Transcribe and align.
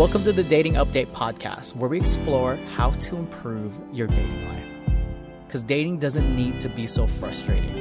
Welcome 0.00 0.24
to 0.24 0.32
the 0.32 0.42
Dating 0.42 0.76
Update 0.76 1.08
podcast, 1.08 1.76
where 1.76 1.90
we 1.90 2.00
explore 2.00 2.56
how 2.74 2.92
to 2.92 3.16
improve 3.16 3.78
your 3.92 4.06
dating 4.06 4.48
life. 4.48 4.64
Because 5.46 5.62
dating 5.62 5.98
doesn't 5.98 6.34
need 6.34 6.58
to 6.62 6.70
be 6.70 6.86
so 6.86 7.06
frustrating. 7.06 7.76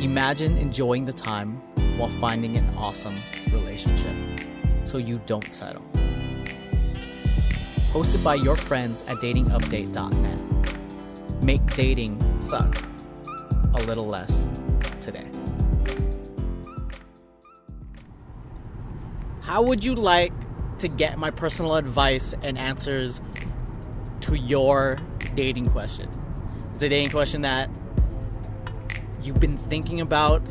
Imagine 0.00 0.56
enjoying 0.56 1.04
the 1.04 1.12
time 1.12 1.56
while 1.98 2.10
finding 2.20 2.56
an 2.56 2.72
awesome 2.76 3.20
relationship 3.50 4.14
so 4.84 4.98
you 4.98 5.20
don't 5.26 5.52
settle. 5.52 5.82
Hosted 7.90 8.22
by 8.22 8.36
your 8.36 8.54
friends 8.54 9.02
at 9.08 9.16
datingupdate.net. 9.16 11.42
Make 11.42 11.66
dating 11.74 12.40
suck 12.40 12.86
a 13.74 13.82
little 13.82 14.06
less 14.06 14.46
today. 15.00 15.28
How 19.40 19.60
would 19.60 19.84
you 19.84 19.96
like 19.96 20.32
to 20.82 20.88
get 20.88 21.16
my 21.16 21.30
personal 21.30 21.76
advice 21.76 22.34
and 22.42 22.58
answers 22.58 23.20
to 24.20 24.34
your 24.34 24.98
dating 25.34 25.68
question? 25.68 26.08
It's 26.74 26.82
a 26.82 26.88
dating 26.88 27.10
question 27.10 27.42
that 27.42 27.70
you've 29.22 29.38
been 29.38 29.56
thinking 29.56 30.00
about 30.00 30.42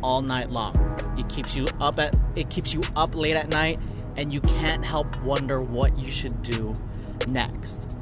all 0.00 0.22
night 0.22 0.50
long. 0.50 0.76
It 1.18 1.28
keeps 1.28 1.56
you 1.56 1.66
up 1.80 1.98
at 1.98 2.16
it 2.36 2.50
keeps 2.50 2.72
you 2.72 2.82
up 2.94 3.16
late 3.16 3.34
at 3.34 3.48
night 3.48 3.80
and 4.16 4.32
you 4.32 4.40
can't 4.40 4.84
help 4.84 5.20
wonder 5.22 5.60
what 5.60 5.98
you 5.98 6.10
should 6.10 6.40
do 6.42 6.72
next. 7.26 7.98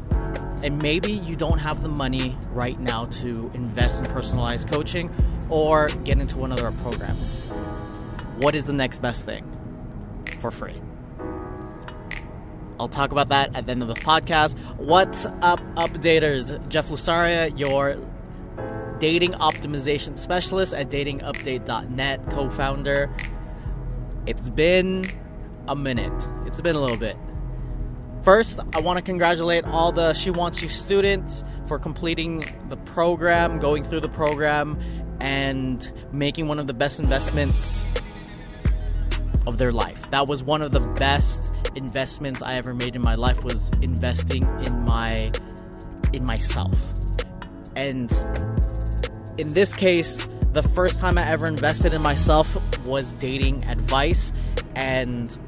And 0.63 0.83
maybe 0.83 1.13
you 1.13 1.37
don't 1.37 1.59
have 1.59 1.83
the 1.83 1.89
money 1.89 2.37
right 2.51 2.79
now 2.79 3.07
to 3.07 3.51
invest 3.55 4.05
in 4.05 4.11
personalized 4.11 4.69
coaching 4.69 5.11
or 5.49 5.89
get 5.89 6.19
into 6.19 6.37
one 6.37 6.53
of 6.53 6.63
our 6.63 6.73
programs. 6.73 7.37
What 8.37 8.55
is 8.55 8.67
the 8.67 8.73
next 8.75 9.01
best 9.01 9.25
thing? 9.25 9.45
For 10.41 10.51
free. 10.51 10.83
I'll 12.81 12.89
talk 12.89 13.13
about 13.13 13.29
that 13.31 13.55
at 13.57 13.67
the 13.67 13.73
end 13.73 13.83
of 13.83 13.89
the 13.89 13.95
podcast. 13.95 14.57
What's 14.77 15.27
up, 15.27 15.61
updaters? 15.75 16.69
Jeff 16.69 16.89
Losaria, 16.89 17.57
your 17.59 17.97
dating 18.99 19.33
optimization 19.33 20.17
specialist 20.17 20.75
at 20.75 20.89
datingupdate.net, 20.89 22.31
co 22.31 22.49
founder. 22.51 23.15
It's 24.27 24.49
been 24.49 25.05
a 25.67 25.75
minute, 25.75 26.29
it's 26.47 26.61
been 26.61 26.77
a 26.77 26.81
little 26.81 26.97
bit. 26.97 27.17
First, 28.23 28.61
I 28.75 28.81
want 28.81 28.99
to 28.99 29.03
congratulate 29.03 29.65
all 29.65 29.91
the 29.93 30.13
She 30.15 30.31
Wants 30.31 30.63
You 30.63 30.69
students 30.69 31.45
for 31.67 31.79
completing 31.79 32.45
the 32.69 32.77
program, 32.77 33.59
going 33.59 33.85
through 33.85 34.01
the 34.01 34.09
program, 34.09 34.79
and 35.21 35.91
making 36.13 36.47
one 36.47 36.59
of 36.59 36.67
the 36.67 36.75
best 36.75 37.01
investments 37.01 37.85
of 39.47 39.57
their 39.59 39.73
life. 39.73 40.11
That 40.11 40.29
was 40.29 40.43
one 40.43 40.63
of 40.63 40.73
the 40.73 40.81
best 40.81 41.58
investments 41.79 42.43
I 42.43 42.55
ever 42.55 42.75
made 42.75 42.95
in 42.95 43.03
my 43.03 43.15
life 43.15 43.43
was 43.45 43.71
investing 43.81 44.43
in 44.63 44.85
my 44.85 45.31
in 46.13 46.25
myself. 46.25 46.75
And 47.77 48.13
in 49.39 49.49
this 49.49 49.75
case, 49.75 50.27
the 50.53 50.63
first 50.63 50.99
time 50.99 51.17
I 51.17 51.27
ever 51.27 51.47
invested 51.47 51.95
in 51.95 52.03
myself 52.03 52.79
was 52.85 53.13
dating 53.13 53.67
advice 53.69 54.33
and 54.75 55.39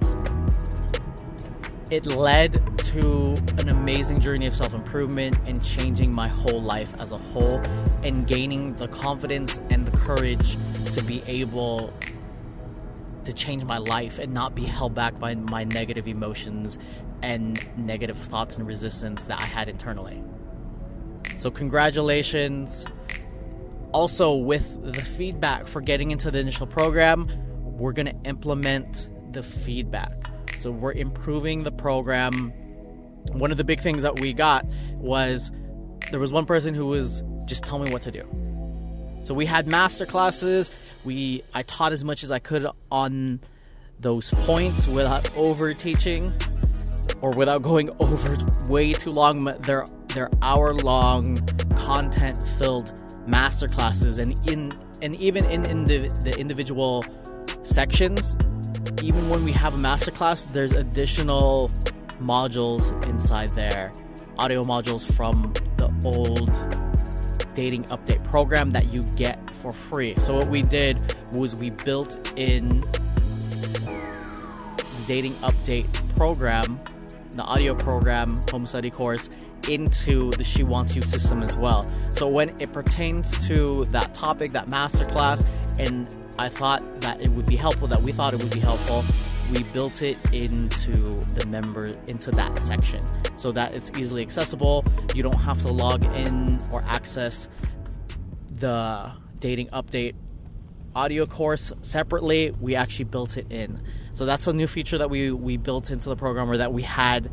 it 1.91 2.06
led 2.06 2.53
to 2.78 3.36
an 3.58 3.69
amazing 3.69 4.20
journey 4.20 4.47
of 4.47 4.55
self 4.55 4.73
improvement 4.73 5.36
and 5.47 5.62
changing 5.64 6.14
my 6.14 6.28
whole 6.28 6.62
life 6.62 6.92
as 7.01 7.11
a 7.11 7.17
whole 7.17 7.58
and 8.05 8.27
gaining 8.27 8.75
the 8.77 8.86
confidence 8.89 9.61
and 9.70 9.86
the 9.86 9.97
courage 9.97 10.56
to 10.92 11.03
be 11.03 11.23
able 11.27 11.92
to 13.31 13.36
change 13.36 13.64
my 13.64 13.78
life 13.78 14.19
and 14.19 14.34
not 14.34 14.55
be 14.55 14.64
held 14.64 14.95
back 14.95 15.19
by 15.19 15.34
my 15.34 15.64
negative 15.64 16.09
emotions 16.09 16.77
and 17.23 17.67
negative 17.78 18.17
thoughts 18.17 18.59
and 18.59 18.67
resistance 18.67 19.25
that 19.25 19.41
I 19.41 19.47
had 19.47 19.69
internally. 19.69 20.23
So, 21.36 21.51
congratulations. 21.51 22.86
Also, 23.92 24.35
with 24.35 24.92
the 24.92 25.01
feedback 25.01 25.67
for 25.67 25.80
getting 25.80 26.11
into 26.11 26.30
the 26.30 26.39
initial 26.39 26.67
program, 26.67 27.29
we're 27.63 27.92
going 27.92 28.07
to 28.07 28.17
implement 28.29 29.08
the 29.33 29.42
feedback. 29.42 30.12
So, 30.57 30.70
we're 30.70 30.92
improving 30.92 31.62
the 31.62 31.73
program. 31.73 32.51
One 33.33 33.52
of 33.52 33.58
the 33.58 33.64
big 33.64 33.80
things 33.80 34.02
that 34.02 34.18
we 34.18 34.33
got 34.33 34.67
was 34.95 35.52
there 36.11 36.20
was 36.20 36.33
one 36.33 36.47
person 36.47 36.74
who 36.74 36.86
was 36.86 37.23
just 37.47 37.64
tell 37.64 37.79
me 37.79 37.92
what 37.92 38.02
to 38.02 38.11
do. 38.11 38.49
So 39.23 39.35
we 39.35 39.47
had 39.47 39.67
master 39.67 40.07
classes. 40.07 40.70
We 41.05 41.42
I 41.55 41.63
taught 41.63 41.92
as 41.92 42.05
much 42.05 42.25
as 42.25 42.31
I 42.31 42.39
could 42.39 42.67
on 42.91 43.41
those 43.98 44.31
points 44.31 44.86
without 44.89 45.36
over 45.36 45.75
teaching 45.75 46.33
or 47.20 47.30
without 47.30 47.63
going 47.63 47.91
over 48.01 48.39
way 48.69 48.92
too 48.92 49.11
long. 49.11 49.45
They're 49.61 49.86
they're 50.09 50.30
hour 50.42 50.75
long 50.75 51.36
content 51.77 52.36
filled 52.59 52.92
master 53.27 53.69
classes 53.69 54.19
and 54.19 54.35
in 54.48 54.73
and 55.03 55.14
even 55.17 55.45
in, 55.47 55.64
in 55.64 55.85
the, 55.85 55.98
the 56.25 56.39
individual 56.39 57.05
sections 57.63 58.36
even 59.03 59.29
when 59.30 59.45
we 59.45 59.53
have 59.53 59.75
a 59.75 59.79
master 59.79 60.11
class 60.11 60.47
there's 60.47 60.73
additional 60.73 61.70
modules 62.20 62.91
inside 63.09 63.51
there 63.51 63.92
audio 64.39 64.64
modules 64.64 65.05
from 65.17 65.53
the 65.77 65.91
old 66.05 66.51
dating 67.55 67.84
update 67.84 68.22
program 68.24 68.70
that 68.72 68.92
you 68.92 69.02
get 69.16 69.38
for 69.50 69.72
free. 69.72 70.14
So 70.18 70.36
what 70.36 70.48
we 70.48 70.62
did 70.62 71.14
was 71.33 71.55
we 71.55 71.70
built 71.70 72.16
in 72.36 72.80
the 74.77 75.05
dating 75.06 75.34
update 75.34 75.86
program, 76.16 76.80
the 77.33 77.42
audio 77.42 77.74
program, 77.74 78.40
home 78.50 78.66
study 78.66 78.90
course 78.90 79.30
into 79.68 80.30
the 80.33 80.44
She 80.44 80.62
Wants 80.62 80.96
You 80.96 81.02
system 81.02 81.42
as 81.42 81.56
well. 81.58 81.84
So 82.12 82.28
when 82.28 82.58
it 82.61 82.72
pertains 82.72 83.33
to 83.46 83.84
that 83.86 84.14
topic, 84.14 84.52
that 84.52 84.68
masterclass, 84.68 85.44
and 85.78 86.08
I 86.38 86.48
thought 86.48 87.00
that 87.02 87.20
it 87.20 87.28
would 87.30 87.46
be 87.46 87.56
helpful, 87.56 87.88
that 87.88 88.02
we 88.02 88.12
thought 88.12 88.32
it 88.32 88.42
would 88.42 88.52
be 88.52 88.61
helpful, 88.61 89.05
we 89.52 89.62
built 89.64 90.02
it 90.02 90.16
into 90.33 90.92
the 91.34 91.44
member 91.46 91.96
into 92.06 92.30
that 92.33 92.58
section 92.61 93.00
so 93.36 93.52
that 93.52 93.74
it's 93.74 93.90
easily 93.98 94.22
accessible. 94.22 94.84
You 95.14 95.22
don't 95.22 95.38
have 95.38 95.61
to 95.62 95.72
log 95.72 96.05
in 96.05 96.58
or 96.72 96.83
access 96.86 97.48
the 98.50 99.11
dating 99.38 99.68
update 99.68 100.14
audio 100.94 101.27
course 101.27 101.72
separately. 101.83 102.52
We 102.61 102.74
actually 102.77 103.06
built 103.06 103.36
it 103.36 103.50
in. 103.50 103.83
So 104.12 104.27
that's 104.27 104.46
a 104.46 104.52
new 104.52 104.66
feature 104.66 104.98
that 104.98 105.11
we 105.11 105.33
we 105.33 105.56
built 105.56 105.90
into 105.90 106.08
the 106.08 106.17
program 106.17 106.50
or 106.50 106.56
that 106.58 106.72
we 106.72 106.82
had 106.82 107.30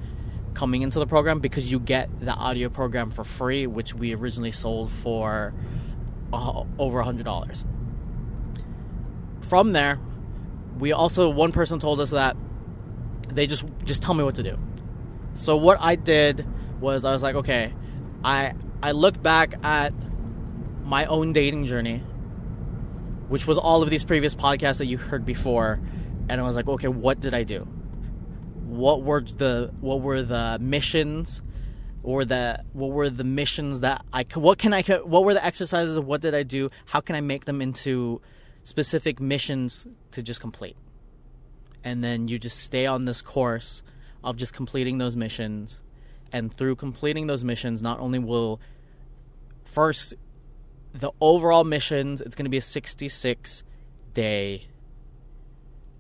coming 0.53 0.81
into 0.81 0.97
the 0.97 1.07
program 1.07 1.39
because 1.39 1.72
you 1.72 1.79
get 1.79 2.09
the 2.19 2.34
audio 2.34 2.69
program 2.69 3.11
for 3.11 3.23
free, 3.23 3.67
which 3.67 3.94
we 3.94 4.16
originally 4.16 4.51
sold 4.51 4.89
for 4.89 5.53
uh, 6.34 6.63
over 6.79 6.99
a 6.99 7.03
hundred 7.03 7.25
dollars. 7.25 7.66
From 9.41 9.73
there, 9.73 9.99
we 10.80 10.92
also 10.92 11.30
one 11.30 11.52
person 11.52 11.80
told 11.80 12.00
us 12.00 12.12
that 12.12 12.36
they 13.30 13.48
just 13.48 13.66
just 13.84 14.04
tell 14.04 14.14
me 14.14 14.24
what 14.24 14.36
to 14.36 14.44
do. 14.44 14.58
So 15.34 15.56
what 15.56 15.78
I 15.80 15.96
did 15.96 16.46
was 16.80 17.06
I 17.06 17.12
was 17.12 17.24
like, 17.24 17.36
okay, 17.36 17.74
I 18.24 18.54
I 18.82 18.92
looked 18.92 19.22
back 19.22 19.56
at 19.64 19.94
my 20.84 21.06
own 21.06 21.34
dating 21.34 21.66
journey, 21.66 21.98
which 23.28 23.46
was 23.46 23.58
all 23.58 23.84
of 23.84 23.90
these 23.90 24.04
previous 24.04 24.36
podcasts 24.36 24.78
that 24.78 24.86
you 24.86 24.98
heard 24.98 25.26
before, 25.26 25.80
and 26.30 26.40
I 26.40 26.44
was 26.44 26.56
like, 26.56 26.68
okay, 26.68 26.88
what 26.88 27.20
did 27.20 27.34
I 27.34 27.44
do? 27.44 27.68
What 28.66 29.04
were 29.04 29.22
the 29.22 29.72
what 29.82 30.02
were 30.02 30.22
the 30.22 30.58
missions? 30.59 31.42
Or 32.04 32.24
the 32.24 32.64
what 32.72 32.92
were 32.92 33.09
the 33.09 33.26
missions 33.26 33.82
that 33.82 34.06
I 34.14 34.26
what 34.36 34.59
can 34.59 34.74
I 34.74 34.82
what 34.82 35.26
were 35.26 35.34
the 35.34 35.44
exercises? 35.44 36.00
What 36.00 36.22
did 36.22 36.34
I 36.34 36.44
do? 36.44 36.70
How 36.86 37.02
can 37.02 37.16
I 37.16 37.22
make 37.22 37.44
them 37.44 37.62
into 37.62 38.22
specific 38.67 39.22
missions 39.22 39.88
to 40.11 40.22
just 40.22 40.41
complete. 40.41 40.75
And 41.85 42.03
then 42.03 42.28
you 42.28 42.37
just 42.37 42.59
stay 42.59 42.85
on 42.85 43.05
this 43.05 43.22
course 43.22 43.81
of 44.25 44.35
just 44.35 44.53
completing 44.53 44.97
those 44.97 45.16
missions. 45.16 45.79
And 46.34 46.53
through 46.53 46.75
completing 46.75 47.28
those 47.28 47.46
missions, 47.46 47.81
not 47.81 48.02
only 48.02 48.19
will 48.19 48.59
first 49.64 50.16
the 50.93 51.11
overall 51.22 51.64
missions, 51.64 52.19
it's 52.19 52.35
going 52.35 52.43
to 52.43 52.49
be 52.49 52.58
a 52.58 52.61
66 52.61 53.64
day 54.14 54.67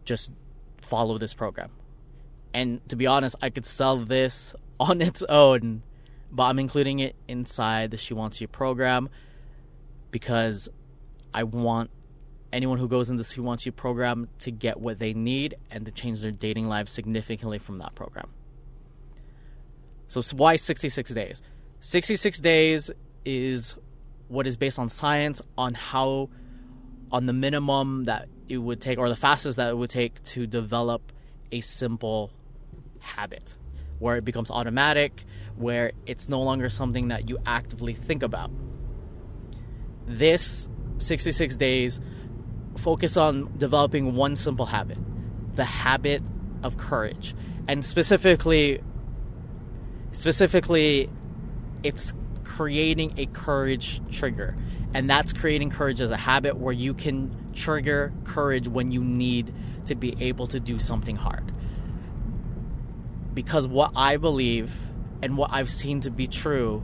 just 0.03 0.29
follow 0.81 1.17
this 1.17 1.33
program. 1.33 1.71
And 2.53 2.85
to 2.89 2.97
be 2.97 3.07
honest, 3.07 3.37
I 3.41 3.49
could 3.49 3.65
sell 3.65 3.95
this 3.95 4.53
on 4.79 5.01
its 5.01 5.23
own, 5.23 5.83
but 6.29 6.43
I'm 6.43 6.59
including 6.59 6.99
it 6.99 7.15
inside 7.29 7.91
the 7.91 7.97
She 7.97 8.13
Wants 8.13 8.41
You 8.41 8.49
program 8.49 9.07
because 10.11 10.67
I 11.33 11.43
want 11.43 11.91
anyone 12.57 12.79
who 12.79 12.87
goes 12.87 13.11
into 13.11 13.23
the 13.23 13.57
You 13.65 13.71
program 13.71 14.27
to 14.39 14.49
get 14.51 14.81
what 14.81 14.97
they 14.97 15.13
need 15.13 15.55
and 15.69 15.85
to 15.85 15.91
change 15.91 16.21
their 16.21 16.31
dating 16.31 16.67
lives 16.67 16.91
significantly 16.91 17.59
from 17.59 17.77
that 17.77 17.93
program. 17.93 18.29
So, 20.07 20.23
why 20.35 20.55
66 20.55 21.13
days? 21.13 21.43
66 21.81 22.39
days 22.39 22.89
is 23.25 23.75
what 24.27 24.47
is 24.47 24.57
based 24.57 24.79
on 24.79 24.89
science 24.89 25.39
on 25.55 25.75
how, 25.75 26.29
on 27.11 27.27
the 27.27 27.33
minimum 27.33 28.05
that 28.05 28.27
it 28.49 28.57
would 28.57 28.81
take, 28.81 28.97
or 28.97 29.07
the 29.07 29.15
fastest 29.15 29.57
that 29.57 29.69
it 29.69 29.77
would 29.77 29.91
take 29.91 30.23
to 30.23 30.47
develop 30.47 31.11
a 31.51 31.61
simple 31.61 32.31
habit, 32.99 33.53
where 33.99 34.15
it 34.17 34.25
becomes 34.25 34.49
automatic, 34.49 35.25
where 35.57 35.91
it's 36.07 36.27
no 36.27 36.41
longer 36.41 36.71
something 36.71 37.09
that 37.09 37.29
you 37.29 37.37
actively 37.45 37.93
think 37.93 38.23
about. 38.23 38.49
This 40.07 40.67
66 40.97 41.55
days 41.57 41.99
focus 42.77 43.17
on 43.17 43.57
developing 43.57 44.15
one 44.15 44.35
simple 44.35 44.65
habit 44.65 44.97
the 45.55 45.65
habit 45.65 46.21
of 46.63 46.77
courage. 46.77 47.35
And 47.67 47.83
specifically 47.83 48.81
specifically 50.11 51.09
it's 51.83 52.13
creating 52.43 53.13
a 53.17 53.25
courage 53.27 54.01
trigger. 54.11 54.55
And 54.93 55.09
that's 55.09 55.33
creating 55.33 55.69
courage 55.69 55.99
as 55.99 56.11
a 56.11 56.17
habit 56.17 56.57
where 56.57 56.73
you 56.73 56.93
can 56.93 57.51
trigger 57.53 58.13
courage 58.23 58.67
when 58.67 58.91
you 58.91 59.03
need 59.03 59.53
to 59.85 59.95
be 59.95 60.15
able 60.19 60.47
to 60.47 60.59
do 60.59 60.79
something 60.79 61.15
hard. 61.15 61.51
Because 63.33 63.67
what 63.67 63.91
i 63.95 64.17
believe 64.17 64.75
and 65.21 65.37
what 65.37 65.51
i've 65.51 65.71
seen 65.71 66.01
to 66.01 66.11
be 66.11 66.27
true 66.27 66.83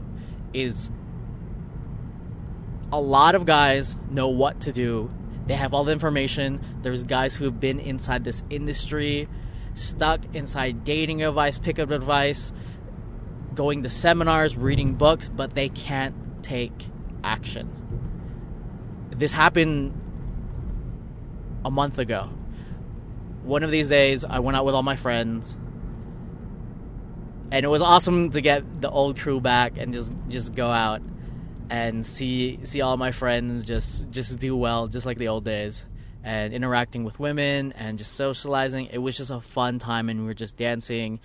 is 0.52 0.90
a 2.92 3.00
lot 3.00 3.34
of 3.34 3.44
guys 3.44 3.96
know 4.10 4.28
what 4.28 4.60
to 4.60 4.72
do 4.72 5.10
they 5.46 5.54
have 5.54 5.74
all 5.74 5.84
the 5.84 5.92
information. 5.92 6.60
There's 6.82 7.04
guys 7.04 7.36
who 7.36 7.44
have 7.44 7.60
been 7.60 7.78
inside 7.78 8.24
this 8.24 8.42
industry, 8.50 9.28
stuck 9.74 10.20
inside 10.34 10.84
dating 10.84 11.22
advice, 11.22 11.58
pickup 11.58 11.90
advice, 11.90 12.52
going 13.54 13.82
to 13.82 13.90
seminars, 13.90 14.56
reading 14.56 14.94
books, 14.94 15.28
but 15.28 15.54
they 15.54 15.68
can't 15.68 16.14
take 16.42 16.72
action. 17.22 17.68
This 19.10 19.32
happened 19.32 20.00
a 21.64 21.70
month 21.70 21.98
ago. 21.98 22.30
One 23.42 23.62
of 23.62 23.70
these 23.70 23.88
days, 23.88 24.24
I 24.24 24.38
went 24.38 24.56
out 24.56 24.64
with 24.64 24.74
all 24.74 24.82
my 24.82 24.96
friends, 24.96 25.56
and 27.50 27.64
it 27.64 27.68
was 27.68 27.82
awesome 27.82 28.30
to 28.30 28.40
get 28.40 28.80
the 28.80 28.90
old 28.90 29.18
crew 29.18 29.40
back 29.40 29.74
and 29.76 29.92
just 29.92 30.12
just 30.28 30.54
go 30.54 30.68
out 30.68 31.02
and 31.70 32.04
see 32.04 32.58
see 32.62 32.80
all 32.80 32.96
my 32.96 33.12
friends 33.12 33.64
just 33.64 34.10
just 34.10 34.38
do 34.38 34.56
well, 34.56 34.88
just 34.88 35.06
like 35.06 35.18
the 35.18 35.28
old 35.28 35.44
days, 35.44 35.84
and 36.22 36.52
interacting 36.52 37.04
with 37.04 37.18
women 37.18 37.72
and 37.72 37.98
just 37.98 38.12
socializing. 38.12 38.86
It 38.86 38.98
was 38.98 39.16
just 39.16 39.30
a 39.30 39.40
fun 39.40 39.78
time, 39.78 40.08
and 40.08 40.20
we 40.20 40.26
were 40.26 40.34
just 40.34 40.56
dancing 40.56 41.20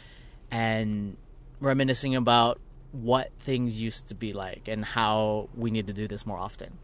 and 0.51 1.17
reminiscing 1.59 2.15
about 2.15 2.59
what 2.91 3.31
things 3.39 3.79
used 3.79 4.07
to 4.07 4.15
be 4.15 4.33
like 4.33 4.67
and 4.67 4.83
how 4.83 5.49
we 5.55 5.71
need 5.71 5.87
to 5.87 5.93
do 5.93 6.07
this 6.07 6.25
more 6.25 6.39
often. 6.39 6.77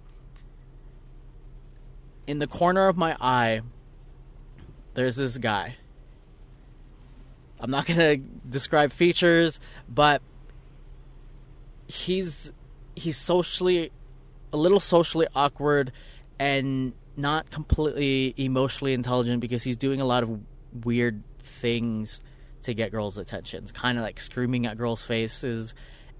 In 2.27 2.39
the 2.39 2.47
corner 2.47 2.87
of 2.87 2.97
my 2.97 3.15
eye, 3.19 3.61
there's 4.93 5.15
this 5.15 5.37
guy. 5.37 5.77
I'm 7.59 7.71
not 7.71 7.85
going 7.85 7.99
to 7.99 8.17
describe 8.49 8.91
features, 8.91 9.59
but 9.87 10.21
he's 11.87 12.51
he's 12.95 13.17
socially 13.17 13.91
a 14.51 14.57
little 14.57 14.79
socially 14.79 15.27
awkward 15.35 15.91
and 16.39 16.93
not 17.17 17.49
completely 17.49 18.33
emotionally 18.37 18.93
intelligent 18.93 19.39
because 19.39 19.63
he's 19.63 19.77
doing 19.77 20.01
a 20.01 20.05
lot 20.05 20.23
of 20.23 20.39
weird 20.83 21.23
things 21.39 22.21
to 22.63 22.73
get 22.73 22.91
girls' 22.91 23.17
attentions, 23.17 23.71
kind 23.71 23.97
of 23.97 24.03
like 24.03 24.19
screaming 24.19 24.65
at 24.65 24.77
girls' 24.77 25.03
faces 25.03 25.73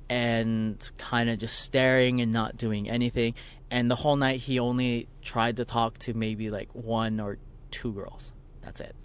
and 0.10 0.92
kind 0.98 1.30
of 1.30 1.40
just 1.40 1.60
staring 1.60 2.22
and 2.22 2.32
not 2.32 2.56
doing 2.56 2.90
anything. 2.90 3.34
And 3.72 3.90
the 3.90 3.96
whole 3.96 4.16
night 4.16 4.42
he 4.42 4.60
only 4.60 5.08
tried 5.22 5.58
to 5.58 5.66
talk 5.66 5.98
to 6.00 6.14
maybe 6.14 6.50
like 6.50 6.70
one 6.74 7.20
or 7.20 7.40
two 7.72 7.92
girls. 7.94 8.32
That's 8.62 8.80
it. 8.80 8.96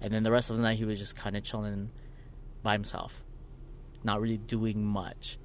And 0.00 0.12
then 0.12 0.22
the 0.22 0.32
rest 0.32 0.50
of 0.50 0.56
the 0.56 0.62
night 0.62 0.78
he 0.78 0.84
was 0.84 0.98
just 0.98 1.16
kind 1.16 1.36
of 1.36 1.44
chilling 1.44 1.90
by 2.62 2.72
himself, 2.72 3.22
not 4.02 4.20
really 4.20 4.38
doing 4.38 4.84
much 4.84 5.38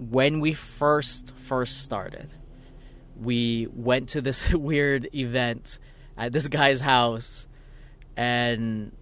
when 0.00 0.40
we 0.40 0.54
first 0.54 1.30
first 1.32 1.82
started, 1.82 2.32
we 3.20 3.68
went 3.72 4.08
to 4.10 4.22
this 4.22 4.52
weird 4.52 5.08
event 5.14 5.78
at 6.16 6.32
this 6.32 6.48
guy's 6.48 6.80
house, 6.80 7.46
and 8.16 8.92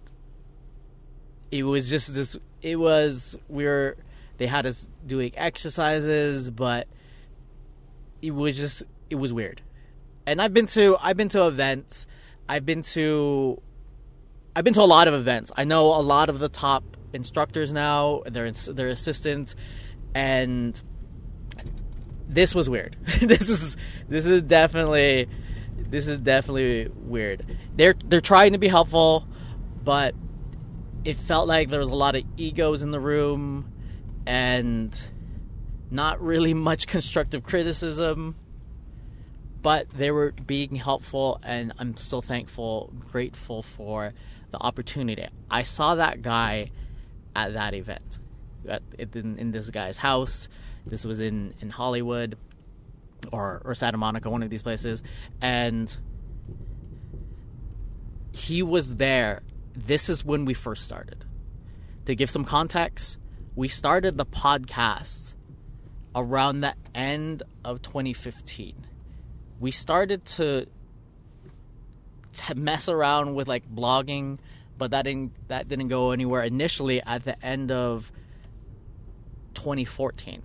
it 1.51 1.63
was 1.63 1.89
just 1.89 2.13
this. 2.13 2.37
It 2.61 2.75
was 2.75 3.37
we 3.47 3.63
were 3.63 3.95
they 4.37 4.47
had 4.47 4.65
us 4.65 4.89
doing 5.05 5.31
exercises, 5.35 6.49
but 6.49 6.87
it 8.21 8.31
was 8.31 8.57
just 8.57 8.83
it 9.09 9.15
was 9.15 9.31
weird. 9.31 9.61
And 10.25 10.41
I've 10.41 10.53
been 10.53 10.67
to 10.67 10.97
I've 10.99 11.15
been 11.17 11.29
to 11.29 11.47
events. 11.47 12.07
I've 12.49 12.65
been 12.65 12.81
to 12.81 13.61
I've 14.53 14.65
been 14.65 14.73
to 14.73 14.81
a 14.81 14.83
lot 14.83 15.07
of 15.07 15.13
events. 15.13 15.51
I 15.55 15.63
know 15.63 15.87
a 15.87 16.01
lot 16.01 16.29
of 16.29 16.39
the 16.39 16.49
top 16.49 16.97
instructors 17.13 17.71
now, 17.71 18.23
their 18.25 18.51
their 18.51 18.89
assistants, 18.89 19.55
and 20.13 20.81
this 22.29 22.53
was 22.53 22.69
weird. 22.69 22.95
this 23.21 23.49
is 23.49 23.75
this 24.07 24.25
is 24.25 24.43
definitely 24.43 25.27
this 25.77 26.07
is 26.07 26.19
definitely 26.19 26.87
weird. 26.95 27.57
They're 27.75 27.95
they're 28.05 28.21
trying 28.21 28.53
to 28.53 28.59
be 28.59 28.67
helpful, 28.67 29.27
but 29.83 30.13
it 31.03 31.15
felt 31.15 31.47
like 31.47 31.69
there 31.69 31.79
was 31.79 31.87
a 31.87 31.95
lot 31.95 32.15
of 32.15 32.23
egos 32.37 32.83
in 32.83 32.91
the 32.91 32.99
room 32.99 33.71
and 34.25 34.97
not 35.89 36.21
really 36.21 36.53
much 36.69 36.87
constructive 36.87 37.43
criticism. 37.43 38.35
But 39.61 39.89
they 39.89 40.09
were 40.09 40.31
being 40.31 40.75
helpful, 40.75 41.41
and 41.43 41.73
I'm 41.77 41.97
still 41.97 42.21
thankful, 42.21 42.93
grateful 43.11 43.61
for 43.61 44.13
the 44.51 44.57
opportunity. 44.57 45.27
I 45.51 45.63
saw 45.63 45.95
that 45.95 46.21
guy 46.21 46.71
at 47.35 47.53
that 47.53 47.73
event, 47.73 48.19
at, 48.67 48.81
in, 48.97 49.37
in 49.37 49.51
this 49.51 49.69
guy's 49.69 49.97
house. 49.97 50.47
This 50.85 51.05
was 51.05 51.19
in 51.19 51.53
in 51.59 51.69
Hollywood 51.69 52.37
or 53.31 53.61
or 53.65 53.75
Santa 53.75 53.97
Monica, 53.97 54.29
one 54.29 54.43
of 54.43 54.49
these 54.49 54.61
places, 54.61 55.01
and 55.41 55.95
he 58.31 58.63
was 58.63 58.95
there. 58.95 59.41
This 59.75 60.09
is 60.09 60.25
when 60.25 60.45
we 60.45 60.53
first 60.53 60.85
started. 60.85 61.25
To 62.05 62.15
give 62.15 62.29
some 62.29 62.43
context, 62.43 63.17
we 63.55 63.67
started 63.67 64.17
the 64.17 64.25
podcast 64.25 65.35
around 66.15 66.61
the 66.61 66.73
end 66.95 67.43
of 67.63 67.81
2015. 67.81 68.87
We 69.59 69.71
started 69.71 70.25
to, 70.25 70.67
to 72.47 72.55
mess 72.55 72.89
around 72.89 73.35
with 73.35 73.47
like 73.47 73.69
blogging, 73.69 74.39
but 74.77 74.91
that 74.91 75.03
didn't 75.03 75.33
that 75.49 75.67
didn't 75.67 75.89
go 75.89 76.11
anywhere 76.11 76.41
initially 76.41 77.01
at 77.01 77.25
the 77.25 77.43
end 77.45 77.71
of 77.71 78.11
2014 79.53 80.43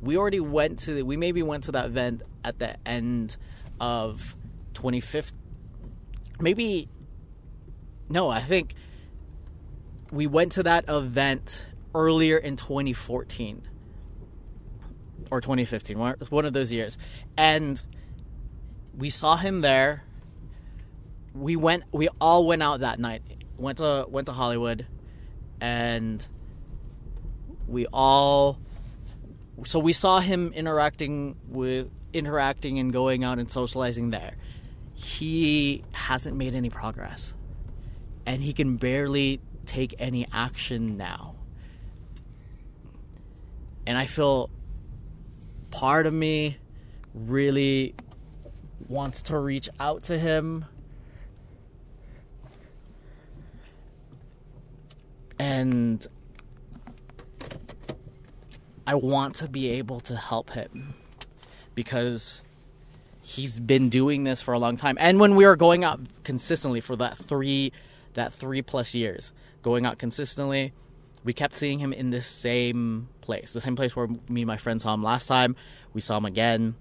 we 0.00 0.16
already 0.16 0.40
went 0.40 0.78
to 0.78 1.02
we 1.04 1.16
maybe 1.16 1.42
went 1.42 1.64
to 1.64 1.72
that 1.72 1.86
event 1.86 2.22
at 2.44 2.58
the 2.58 2.76
end 2.86 3.36
of 3.80 4.36
2015 4.74 5.36
maybe 6.40 6.88
no 8.08 8.28
i 8.28 8.40
think 8.40 8.74
we 10.10 10.26
went 10.26 10.52
to 10.52 10.62
that 10.62 10.88
event 10.88 11.66
earlier 11.94 12.36
in 12.36 12.56
2014 12.56 13.62
or 15.30 15.40
2015 15.40 15.98
one 15.98 16.44
of 16.44 16.52
those 16.52 16.70
years. 16.70 16.98
And 17.36 17.80
we 18.96 19.10
saw 19.10 19.36
him 19.36 19.60
there. 19.60 20.04
We 21.34 21.56
went 21.56 21.84
we 21.92 22.08
all 22.20 22.46
went 22.46 22.62
out 22.62 22.80
that 22.80 22.98
night. 22.98 23.22
Went 23.58 23.78
to 23.78 24.06
went 24.08 24.26
to 24.26 24.32
hollywood 24.32 24.86
and 25.60 26.26
we 27.66 27.86
all 27.92 28.58
so 29.64 29.78
we 29.78 29.92
saw 29.92 30.20
him 30.20 30.52
interacting 30.54 31.36
with 31.48 31.90
interacting 32.12 32.78
and 32.78 32.92
going 32.92 33.24
out 33.24 33.38
and 33.38 33.50
socializing 33.50 34.10
there. 34.10 34.34
He 34.94 35.84
hasn't 35.92 36.36
made 36.36 36.54
any 36.54 36.70
progress. 36.70 37.34
And 38.24 38.42
he 38.42 38.52
can 38.52 38.76
barely 38.76 39.40
take 39.66 39.94
any 39.98 40.26
action 40.32 40.96
now. 40.96 41.36
And 43.86 43.96
I 43.96 44.06
feel 44.06 44.50
part 45.70 46.06
of 46.06 46.14
me 46.14 46.58
really 47.14 47.94
wants 48.88 49.22
to 49.24 49.38
reach 49.38 49.68
out 49.78 50.04
to 50.04 50.18
him 50.18 50.64
and 55.38 56.06
I 58.86 58.94
want 58.94 59.36
to 59.36 59.48
be 59.48 59.70
able 59.70 60.00
to 60.00 60.16
help 60.16 60.50
him 60.50 60.94
because 61.74 62.42
he's 63.20 63.58
been 63.58 63.88
doing 63.88 64.24
this 64.24 64.40
for 64.40 64.54
a 64.54 64.58
long 64.58 64.76
time. 64.76 64.96
And 65.00 65.18
when 65.18 65.34
we 65.34 65.44
were 65.44 65.56
going 65.56 65.82
out 65.82 66.00
consistently 66.22 66.80
for 66.80 66.96
that 66.96 67.18
three 67.18 67.72
that 68.14 68.32
three 68.32 68.62
plus 68.62 68.94
years, 68.94 69.32
going 69.62 69.84
out 69.84 69.98
consistently, 69.98 70.72
we 71.22 71.32
kept 71.32 71.54
seeing 71.54 71.78
him 71.78 71.92
in 71.92 72.10
this 72.10 72.26
same 72.26 73.08
place, 73.20 73.52
the 73.52 73.60
same 73.60 73.76
place 73.76 73.94
where 73.94 74.08
me 74.28 74.42
and 74.42 74.46
my 74.46 74.56
friend 74.56 74.80
saw 74.80 74.94
him 74.94 75.02
last 75.02 75.26
time. 75.26 75.54
We 75.92 76.00
saw 76.00 76.16
him 76.16 76.24
again, 76.24 76.76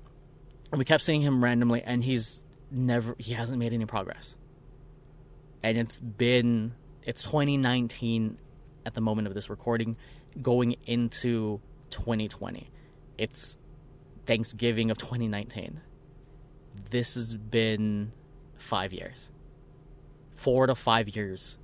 and 0.71 0.79
we 0.79 0.85
kept 0.85 1.03
seeing 1.03 1.21
him 1.21 1.43
randomly, 1.43 1.81
and 1.83 2.03
he's 2.03 2.41
never 2.71 3.15
he 3.17 3.33
hasn't 3.33 3.59
made 3.59 3.73
any 3.73 3.85
progress. 3.85 4.35
And 5.61 5.77
it's 5.77 5.99
been 5.99 6.73
It's 7.03 7.23
2019 7.23 8.37
at 8.85 8.93
the 8.93 9.01
moment 9.01 9.27
of 9.27 9.33
this 9.33 9.49
recording, 9.49 9.97
going 10.41 10.75
into 10.85 11.59
2020. 11.89 12.69
It's 13.17 13.57
Thanksgiving 14.25 14.91
of 14.91 14.97
2019. 14.97 15.81
This 16.89 17.15
has 17.15 17.33
been 17.33 18.11
five 18.57 18.91
years, 18.91 19.29
four 20.35 20.67
to 20.67 20.75
five 20.75 21.09
years, 21.09 21.57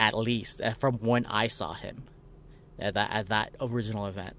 at 0.00 0.16
least, 0.16 0.60
uh, 0.60 0.74
from 0.74 0.98
when 0.98 1.26
I 1.26 1.48
saw 1.48 1.74
him 1.74 2.04
at 2.78 2.94
that 2.94 3.10
at 3.10 3.28
that 3.28 3.54
original 3.60 4.06
event. 4.06 4.36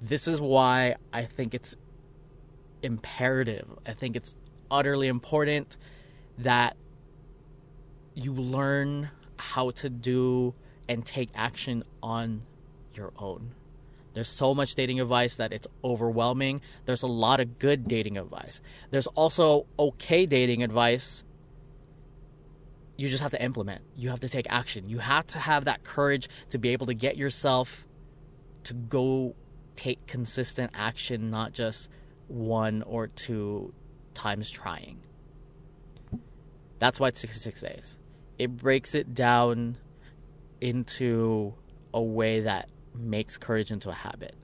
This 0.00 0.28
is 0.28 0.40
why 0.40 0.96
I 1.12 1.24
think 1.24 1.54
it's 1.54 1.76
imperative. 2.82 3.66
I 3.86 3.92
think 3.92 4.16
it's 4.16 4.34
utterly 4.70 5.08
important 5.08 5.76
that 6.38 6.76
you 8.14 8.32
learn 8.32 9.10
how 9.36 9.70
to 9.70 9.88
do 9.88 10.54
and 10.88 11.04
take 11.04 11.30
action 11.34 11.84
on 12.02 12.42
your 12.94 13.12
own. 13.18 13.54
There's 14.14 14.30
so 14.30 14.54
much 14.54 14.74
dating 14.74 14.98
advice 15.00 15.36
that 15.36 15.52
it's 15.52 15.66
overwhelming. 15.84 16.62
There's 16.86 17.02
a 17.02 17.06
lot 17.06 17.38
of 17.38 17.58
good 17.58 17.86
dating 17.86 18.16
advice. 18.16 18.62
There's 18.90 19.06
also 19.08 19.66
okay 19.78 20.24
dating 20.24 20.62
advice. 20.62 21.22
You 22.96 23.10
just 23.10 23.22
have 23.22 23.32
to 23.32 23.42
implement. 23.42 23.82
You 23.94 24.08
have 24.08 24.20
to 24.20 24.28
take 24.28 24.46
action. 24.48 24.88
You 24.88 25.00
have 25.00 25.26
to 25.28 25.38
have 25.38 25.66
that 25.66 25.84
courage 25.84 26.30
to 26.48 26.58
be 26.58 26.70
able 26.70 26.86
to 26.86 26.94
get 26.94 27.18
yourself 27.18 27.86
to 28.64 28.72
go 28.72 29.34
take 29.76 30.06
consistent 30.06 30.70
action, 30.74 31.30
not 31.30 31.52
just 31.52 31.90
one 32.26 32.82
or 32.82 33.08
two 33.08 33.74
times 34.14 34.50
trying. 34.50 35.00
That's 36.78 36.98
why 36.98 37.08
it's 37.08 37.20
66 37.20 37.60
days. 37.60 37.98
It 38.38 38.56
breaks 38.56 38.94
it 38.94 39.14
down 39.14 39.76
into 40.60 41.54
a 41.92 42.02
way 42.02 42.40
that 42.40 42.68
makes 42.94 43.36
courage 43.36 43.70
into 43.70 43.90
a 43.90 43.94
habit. 43.94 44.34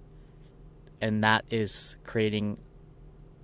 And 1.00 1.24
that 1.24 1.44
is 1.50 1.96
creating 2.04 2.60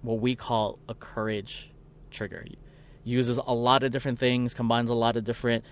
what 0.03 0.21
we 0.21 0.35
call 0.35 0.79
a 0.89 0.95
courage 0.95 1.73
trigger. 2.11 2.45
Uses 3.05 3.39
a 3.39 3.55
lot 3.55 3.83
of 3.83 3.91
different 3.91 4.19
things, 4.19 4.55
combines 4.55 4.91
a 4.91 4.95
lot 4.95 5.17
of 5.17 5.25
different 5.25 5.65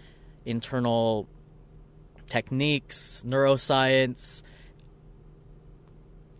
internal 0.45 1.29
techniques, 2.29 3.23
neuroscience, 3.27 4.43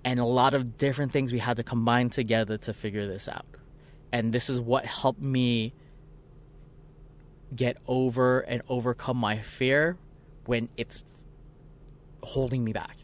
and 0.05 0.21
a 0.21 0.25
lot 0.25 0.55
of 0.55 0.79
different 0.79 1.13
things 1.13 1.33
we 1.33 1.39
had 1.39 1.57
to 1.57 1.63
combine 1.63 2.11
together 2.11 2.59
to 2.59 2.73
figure 2.73 3.07
this 3.07 3.29
out. 3.29 3.47
And 4.13 4.33
this 4.33 4.49
is 4.49 4.61
what 4.61 4.85
helped 4.87 5.21
me 5.21 5.75
get 7.55 7.77
over 7.87 8.41
and 8.41 8.63
overcome 8.69 9.17
my 9.17 9.39
fear 9.39 9.97
when 10.47 10.69
it's 10.77 11.03
holding 12.23 12.65
me 12.65 12.73
back, 12.73 12.97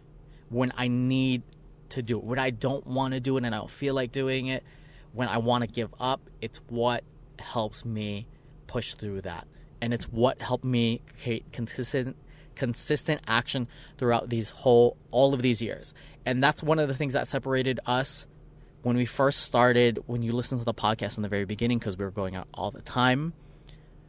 when 0.48 0.72
I 0.76 0.88
need 0.88 1.42
to 1.90 2.02
do 2.02 2.18
it, 2.18 2.24
when 2.24 2.38
I 2.38 2.50
don't 2.50 2.86
want 2.86 3.14
to 3.14 3.20
do 3.20 3.36
it 3.36 3.44
and 3.44 3.54
I 3.54 3.58
don't 3.58 3.70
feel 3.70 3.94
like 3.94 4.12
doing 4.12 4.46
it, 4.46 4.64
when 5.12 5.28
I 5.28 5.38
want 5.38 5.62
to 5.62 5.68
give 5.68 5.94
up. 6.00 6.20
It's 6.40 6.58
what 6.68 7.04
helps 7.38 7.84
me 7.84 8.26
push 8.66 8.94
through 8.94 9.22
that. 9.22 9.46
And 9.80 9.92
it's 9.92 10.06
what 10.06 10.40
helped 10.40 10.64
me 10.64 11.02
create 11.22 11.52
consistent 11.52 12.16
consistent 12.54 13.20
action 13.26 13.66
throughout 13.96 14.28
these 14.28 14.50
whole 14.50 14.96
all 15.10 15.34
of 15.34 15.42
these 15.42 15.62
years. 15.62 15.94
And 16.24 16.42
that's 16.42 16.62
one 16.62 16.78
of 16.78 16.88
the 16.88 16.94
things 16.94 17.14
that 17.14 17.28
separated 17.28 17.80
us 17.86 18.26
when 18.82 18.96
we 18.96 19.06
first 19.06 19.42
started, 19.42 20.00
when 20.06 20.22
you 20.22 20.32
listen 20.32 20.58
to 20.58 20.64
the 20.64 20.74
podcast 20.74 21.16
in 21.16 21.22
the 21.22 21.28
very 21.28 21.44
beginning, 21.44 21.78
because 21.78 21.96
we 21.96 22.04
were 22.04 22.10
going 22.10 22.34
out 22.34 22.48
all 22.52 22.70
the 22.70 22.82
time, 22.82 23.32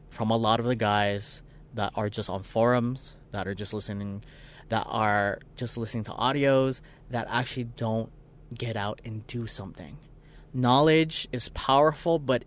from 0.10 0.30
a 0.32 0.38
lot 0.38 0.60
of 0.60 0.66
the 0.66 0.76
guys 0.76 1.43
that 1.74 1.92
are 1.96 2.10
just 2.10 2.30
on 2.30 2.44
forums, 2.44 3.16
that 3.32 3.48
are 3.48 3.56
just 3.56 3.74
listening 3.74 4.24
that 4.70 4.86
are 4.90 5.40
just 5.56 5.78
listening 5.78 6.04
to 6.06 6.12
audios 6.12 6.82
that 7.10 7.28
actually 7.30 7.66
don't 7.66 8.12
get 8.54 8.76
out 8.76 9.02
and 9.04 9.26
do 9.28 9.46
something. 9.46 9.98
Knowledge 10.54 11.28
is 11.32 11.50
powerful, 11.50 12.20
but 12.20 12.44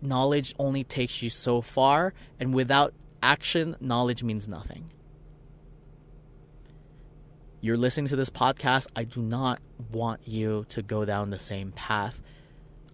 knowledge 0.00 0.54
only 0.58 0.84
takes 0.84 1.22
you 1.22 1.30
so 1.30 1.60
far, 1.60 2.14
and 2.38 2.54
without 2.54 2.94
action, 3.22 3.76
knowledge 3.80 4.22
means 4.22 4.46
nothing. 4.46 4.90
You're 7.60 7.76
listening 7.76 8.06
to 8.08 8.16
this 8.16 8.30
podcast. 8.30 8.86
I 8.94 9.04
do 9.04 9.20
not 9.20 9.60
want 9.90 10.20
you 10.24 10.64
to 10.68 10.82
go 10.82 11.04
down 11.04 11.30
the 11.30 11.40
same 11.40 11.72
path. 11.72 12.22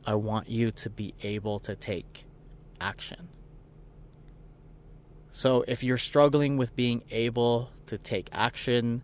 I 0.07 0.15
want 0.15 0.49
you 0.49 0.71
to 0.71 0.91
be 0.91 1.15
able 1.23 1.61
to 1.61 1.75
take 1.75 2.25
action. 2.81 3.29
So 5.37 5.65
if 5.67 5.83
you're 5.83 5.99
struggling 5.99 6.59
with 6.59 6.77
being 6.77 7.03
able 7.11 7.71
to 7.87 7.99
take 7.99 8.29
action, 8.31 9.03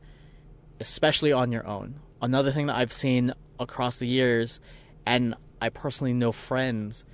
especially 0.78 1.32
on 1.32 1.50
your 1.50 1.66
own, 1.66 1.96
another 2.22 2.52
thing 2.52 2.68
that 2.68 2.76
I've 2.76 2.92
seen 2.92 3.34
across 3.58 3.98
the 3.98 4.06
years, 4.06 4.60
and 5.04 5.34
I 5.60 5.70
personally 5.70 6.12
know 6.12 6.30
friends 6.30 7.04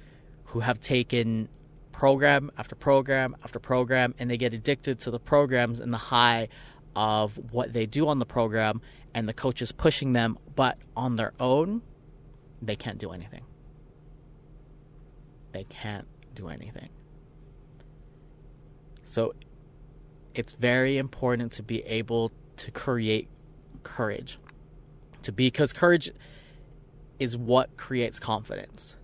who 0.45 0.61
have 0.61 0.81
taken 0.81 1.49
program 1.93 2.51
after 2.59 2.75
program 2.75 3.35
after 3.43 3.59
program, 3.59 4.15
and 4.19 4.31
they 4.31 4.37
get 4.37 4.53
addicted 4.53 4.99
to 5.01 5.11
the 5.11 5.19
programs 5.19 5.81
and 5.81 5.95
the 5.95 5.99
high 5.99 6.49
of 6.95 7.41
what 7.53 7.73
they 7.73 7.87
do 7.87 8.09
on 8.09 8.19
the 8.19 8.27
program, 8.27 8.83
and 9.15 9.27
the 9.27 9.33
coach 9.33 9.63
is 9.63 9.73
pushing 9.73 10.13
them, 10.13 10.37
but 10.55 10.77
on 10.95 11.17
their 11.17 11.33
own, 11.41 11.81
they 12.61 12.77
can't 12.77 12.99
do 12.99 13.13
anything. 13.13 13.45
They 15.53 15.65
can't 15.65 16.07
do 16.35 16.49
anything. 16.49 16.91
So 19.07 19.35
it's 20.35 20.53
very 20.53 20.99
important 20.99 21.53
to 21.53 21.63
be 21.63 21.83
able 21.85 22.33
to 22.59 22.71
create 22.73 23.29
courage. 23.85 24.39
To 25.23 25.33
be 25.33 25.47
because 25.47 25.73
courage 25.73 26.11
is 27.19 27.37
what 27.37 27.77
creates 27.77 28.19
confidence. 28.21 28.97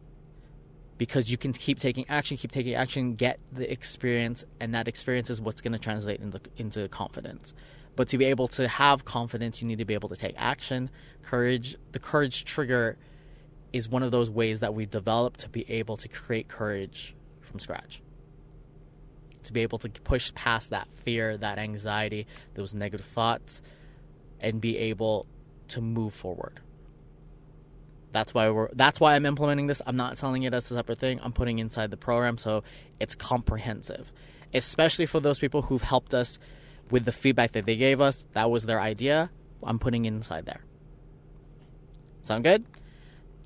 Because 0.98 1.30
you 1.30 1.38
can 1.38 1.52
keep 1.52 1.78
taking 1.78 2.08
action, 2.08 2.36
keep 2.36 2.52
taking 2.52 2.74
action, 2.74 3.14
get 3.14 3.40
the 3.52 3.70
experience, 3.70 4.44
and 4.60 4.74
that 4.74 4.88
experience 4.88 5.30
is 5.30 5.40
what's 5.40 5.60
going 5.60 5.72
to 5.72 5.78
translate 5.78 6.20
into 6.20 6.40
into 6.56 6.88
confidence. 6.88 7.54
But 7.94 8.08
to 8.08 8.18
be 8.18 8.26
able 8.26 8.48
to 8.48 8.68
have 8.68 9.04
confidence, 9.04 9.62
you 9.62 9.68
need 9.68 9.78
to 9.78 9.84
be 9.84 9.94
able 9.94 10.08
to 10.08 10.16
take 10.16 10.34
action. 10.36 10.90
Courage, 11.22 11.76
the 11.92 11.98
courage 11.98 12.44
trigger 12.44 12.98
is 13.72 13.88
one 13.88 14.02
of 14.02 14.10
those 14.10 14.30
ways 14.30 14.60
that 14.60 14.74
we 14.74 14.86
develop 14.86 15.36
to 15.38 15.48
be 15.48 15.68
able 15.70 15.96
to 15.98 16.08
create 16.08 16.48
courage 16.48 17.14
from 17.40 17.58
scratch 17.58 18.01
to 19.44 19.52
be 19.52 19.60
able 19.60 19.78
to 19.78 19.88
push 19.88 20.32
past 20.34 20.70
that 20.70 20.88
fear, 21.04 21.36
that 21.36 21.58
anxiety, 21.58 22.26
those 22.54 22.74
negative 22.74 23.06
thoughts, 23.06 23.60
and 24.40 24.60
be 24.60 24.76
able 24.78 25.26
to 25.68 25.80
move 25.80 26.14
forward. 26.14 26.60
That's 28.12 28.34
why 28.34 28.50
we're 28.50 28.68
that's 28.74 29.00
why 29.00 29.14
I'm 29.14 29.24
implementing 29.24 29.66
this. 29.66 29.80
I'm 29.86 29.96
not 29.96 30.18
telling 30.18 30.42
it 30.42 30.52
as 30.52 30.70
a 30.70 30.74
separate 30.74 30.98
thing. 30.98 31.18
I'm 31.22 31.32
putting 31.32 31.58
inside 31.58 31.90
the 31.90 31.96
program 31.96 32.36
so 32.36 32.62
it's 33.00 33.14
comprehensive. 33.14 34.12
Especially 34.52 35.06
for 35.06 35.18
those 35.18 35.38
people 35.38 35.62
who've 35.62 35.82
helped 35.82 36.12
us 36.12 36.38
with 36.90 37.06
the 37.06 37.12
feedback 37.12 37.52
that 37.52 37.64
they 37.64 37.76
gave 37.76 38.02
us. 38.02 38.26
That 38.34 38.50
was 38.50 38.66
their 38.66 38.80
idea. 38.80 39.30
I'm 39.62 39.78
putting 39.78 40.04
inside 40.04 40.44
there. 40.44 40.60
Sound 42.24 42.44
good? 42.44 42.64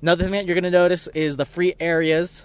Another 0.01 0.25
thing 0.25 0.33
that 0.33 0.45
you're 0.45 0.55
going 0.55 0.63
to 0.63 0.69
notice 0.69 1.07
is 1.15 1.37
the 1.37 1.45
free 1.45 1.75
areas 1.79 2.43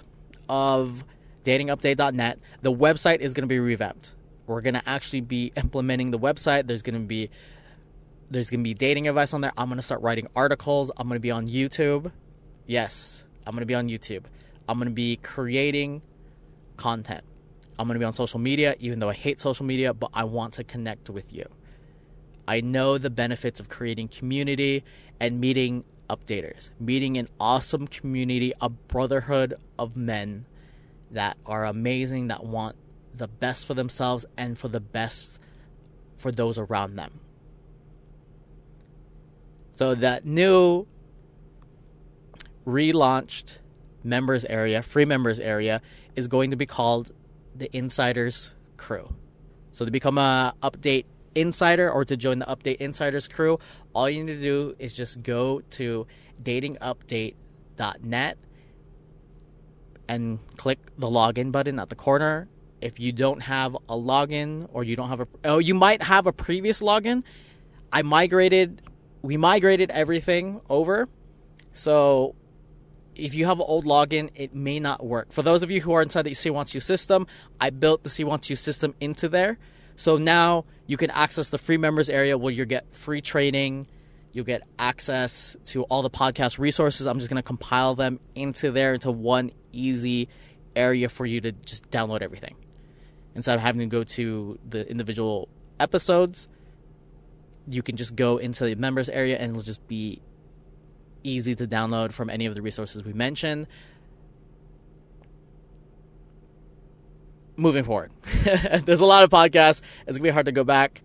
of 0.49 1.05
datingupdate.net. 1.45 2.39
The 2.63 2.73
website 2.73 3.21
is 3.21 3.35
going 3.35 3.43
to 3.43 3.49
be 3.49 3.59
revamped. 3.59 4.11
We're 4.47 4.61
going 4.61 4.75
to 4.75 4.89
actually 4.89 5.23
be 5.23 5.53
implementing 5.57 6.11
the 6.11 6.19
website. 6.19 6.67
There's 6.67 6.83
going 6.83 7.01
to 7.01 7.07
be 7.07 7.31
there's 8.31 8.49
going 8.49 8.61
to 8.61 8.65
be 8.65 8.75
dating 8.75 9.09
advice 9.09 9.35
on 9.35 9.43
there. 9.43 9.53
I'm 9.59 9.69
going 9.69 9.77
to 9.77 9.83
start 9.83 10.01
writing 10.01 10.27
articles. 10.35 10.91
I'm 10.97 11.07
going 11.07 11.17
to 11.17 11.21
be 11.21 11.31
on 11.31 11.49
YouTube. 11.49 12.11
Yes, 12.67 13.25
I'm 13.47 13.53
going 13.53 13.61
to 13.61 13.67
be 13.67 13.75
on 13.75 13.89
YouTube. 13.89 14.25
I'm 14.69 14.79
going 14.79 14.89
to 14.89 14.95
be 14.95 15.17
creating 15.17 16.01
content. 16.79 17.25
I'm 17.79 17.87
going 17.87 17.95
to 17.95 17.99
be 17.99 18.07
on 18.07 18.13
social 18.15 18.39
media, 18.39 18.75
even 18.79 19.01
though 19.01 19.11
I 19.11 19.15
hate 19.15 19.41
social 19.41 19.67
media, 19.67 19.93
but 19.93 20.11
I 20.15 20.25
want 20.25 20.55
to 20.55 20.65
connect 20.65 21.11
with 21.11 21.33
you. 21.33 21.47
I 22.49 22.61
know 22.61 22.97
the 22.97 23.11
benefits 23.11 23.61
of 23.61 23.69
creating 23.69 24.09
community 24.09 24.85
and 25.21 25.41
meeting 25.41 25.85
updaters, 26.09 26.71
meeting 26.81 27.19
an 27.19 27.29
awesome 27.39 27.87
community, 27.87 28.53
a 28.61 28.69
brotherhood 28.69 29.55
of 29.79 29.97
men 29.97 30.47
that 31.13 31.37
are 31.47 31.65
amazing, 31.65 32.29
that 32.29 32.45
want 32.45 32.77
the 33.15 33.29
best 33.29 33.67
for 33.67 33.75
themselves 33.75 34.27
and 34.37 34.59
for 34.59 34.69
the 34.69 34.81
best 34.81 35.39
for 36.17 36.33
those 36.33 36.59
around 36.59 36.97
them. 36.97 37.21
So 39.73 39.95
that 39.95 40.25
new 40.25 40.87
relaunched 42.67 43.59
members 44.05 44.45
area, 44.45 44.83
free 44.83 45.05
members 45.05 45.39
area, 45.39 45.81
is 46.15 46.29
going 46.29 46.51
to 46.51 46.57
be 46.57 46.67
called 46.67 47.11
the 47.55 47.75
Insiders 47.77 48.53
Crew. 48.77 49.15
So 49.73 49.85
to 49.85 49.91
become 49.91 50.19
a 50.19 50.55
update 50.63 51.07
insider 51.35 51.91
or 51.91 52.05
to 52.05 52.17
join 52.17 52.39
the 52.39 52.47
update 52.47 52.77
insiders 52.77 53.27
crew, 53.29 53.59
all 53.95 54.09
you 54.09 54.23
need 54.25 54.35
to 54.35 54.41
do 54.41 54.75
is 54.79 54.93
just 54.93 55.23
go 55.23 55.61
to 55.71 56.07
datingupdate.net 56.43 58.39
and 60.13 60.39
click 60.59 60.79
the 60.99 61.07
login 61.07 61.51
button 61.53 61.79
at 61.79 61.89
the 61.89 61.95
corner. 61.95 62.47
If 62.83 63.01
you 63.01 63.13
don't 63.13 63.41
have 63.41 63.75
a 63.89 63.97
login 63.97 64.69
or 64.73 64.85
you 64.85 64.95
don't 64.95 65.09
have 65.09 65.21
a 65.21 65.29
oh 65.45 65.59
you 65.59 65.75
might 65.75 66.03
have 66.03 66.27
a 66.27 66.33
previous 66.33 66.81
login. 66.81 67.23
I 67.93 68.03
migrated 68.03 68.83
we 69.23 69.37
migrated 69.37 69.91
everything 69.91 70.61
over. 70.69 71.09
So 71.73 72.35
if 73.15 73.35
you 73.35 73.47
have 73.47 73.59
an 73.59 73.67
old 73.67 73.87
login 73.87 74.31
it 74.35 74.55
may 74.55 74.79
not 74.81 75.05
work. 75.05 75.33
For 75.33 75.43
those 75.43 75.63
of 75.63 75.71
you 75.71 75.81
who 75.81 75.93
are 75.93 76.03
inside 76.03 76.23
the 76.23 76.33
c12 76.33 76.83
system 76.83 77.27
i 77.59 77.71
built 77.71 78.03
the 78.03 78.11
c12 78.11 78.59
system 78.59 78.95
into 79.01 79.29
there. 79.31 79.59
So 79.97 80.19
now 80.19 80.67
you 80.87 80.99
can 80.99 81.11
access 81.11 81.49
the 81.49 81.59
free 81.59 81.79
members 81.79 82.11
area 82.11 82.37
where 82.37 82.53
you 82.53 82.67
get 82.67 82.95
free 82.95 83.23
training 83.23 83.87
you'll 84.33 84.45
get 84.45 84.63
access 84.79 85.57
to 85.67 85.83
all 85.85 86.03
the 86.03 86.11
podcast 86.11 86.59
resources. 86.59 87.07
I'm 87.07 87.19
just 87.19 87.29
going 87.29 87.43
to 87.43 87.47
compile 87.47 87.95
them 87.95 88.21
into 88.35 88.71
there 88.71 88.95
into 88.95 89.11
one 89.11 89.53
easy 89.73 90.29
area 90.75 91.09
for 91.09 91.27
you 91.27 91.41
to 91.43 91.53
just 91.53 91.91
download 91.91 92.23
everything. 92.23 92.57
Instead 93.35 93.55
of 93.55 93.61
having 93.61 93.81
to 93.81 93.87
go 93.87 94.05
to 94.05 94.59
the 94.69 94.89
individual 94.89 95.49
episodes 95.79 96.49
you 97.69 97.83
can 97.83 97.97
just 97.97 98.17
go 98.17 98.39
into 98.39 98.65
the 98.65 98.75
members 98.75 99.09
area 99.09 99.37
and 99.39 99.53
it'll 99.53 99.63
just 99.63 99.87
be 99.89 100.21
easy 101.23 101.55
to 101.55 101.67
download 101.67 102.13
from 102.13 102.31
any 102.31 102.47
of 102.47 102.55
the 102.55 102.63
resources 102.63 103.05
we 103.05 103.13
mentioned. 103.13 103.67
Moving 107.57 107.85
forward. 107.85 108.11
There's 108.85 109.01
a 109.01 109.05
lot 109.05 109.23
of 109.23 109.31
podcasts. 109.31 109.83
It's 110.07 110.19
gonna 110.19 110.23
be 110.23 110.31
hard 110.31 110.47
to 110.47 110.53
go 110.53 110.65
back 110.65 111.03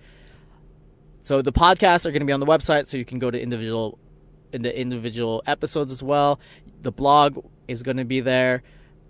so 1.27 1.41
the 1.41 1.51
podcasts 1.51 2.05
are 2.05 2.12
gonna 2.12 2.25
be 2.25 2.34
on 2.34 2.39
the 2.39 2.46
website 2.46 2.88
so 2.88 2.98
you 2.98 3.05
can 3.05 3.19
go 3.19 3.29
to 3.29 3.41
individual 3.41 3.98
into 4.53 4.79
individual 4.79 5.43
episodes 5.46 5.91
as 5.91 6.01
well 6.01 6.39
the 6.81 6.91
blog 6.91 7.43
is 7.67 7.84
gonna 7.84 8.05
be 8.05 8.22
there 8.22 8.63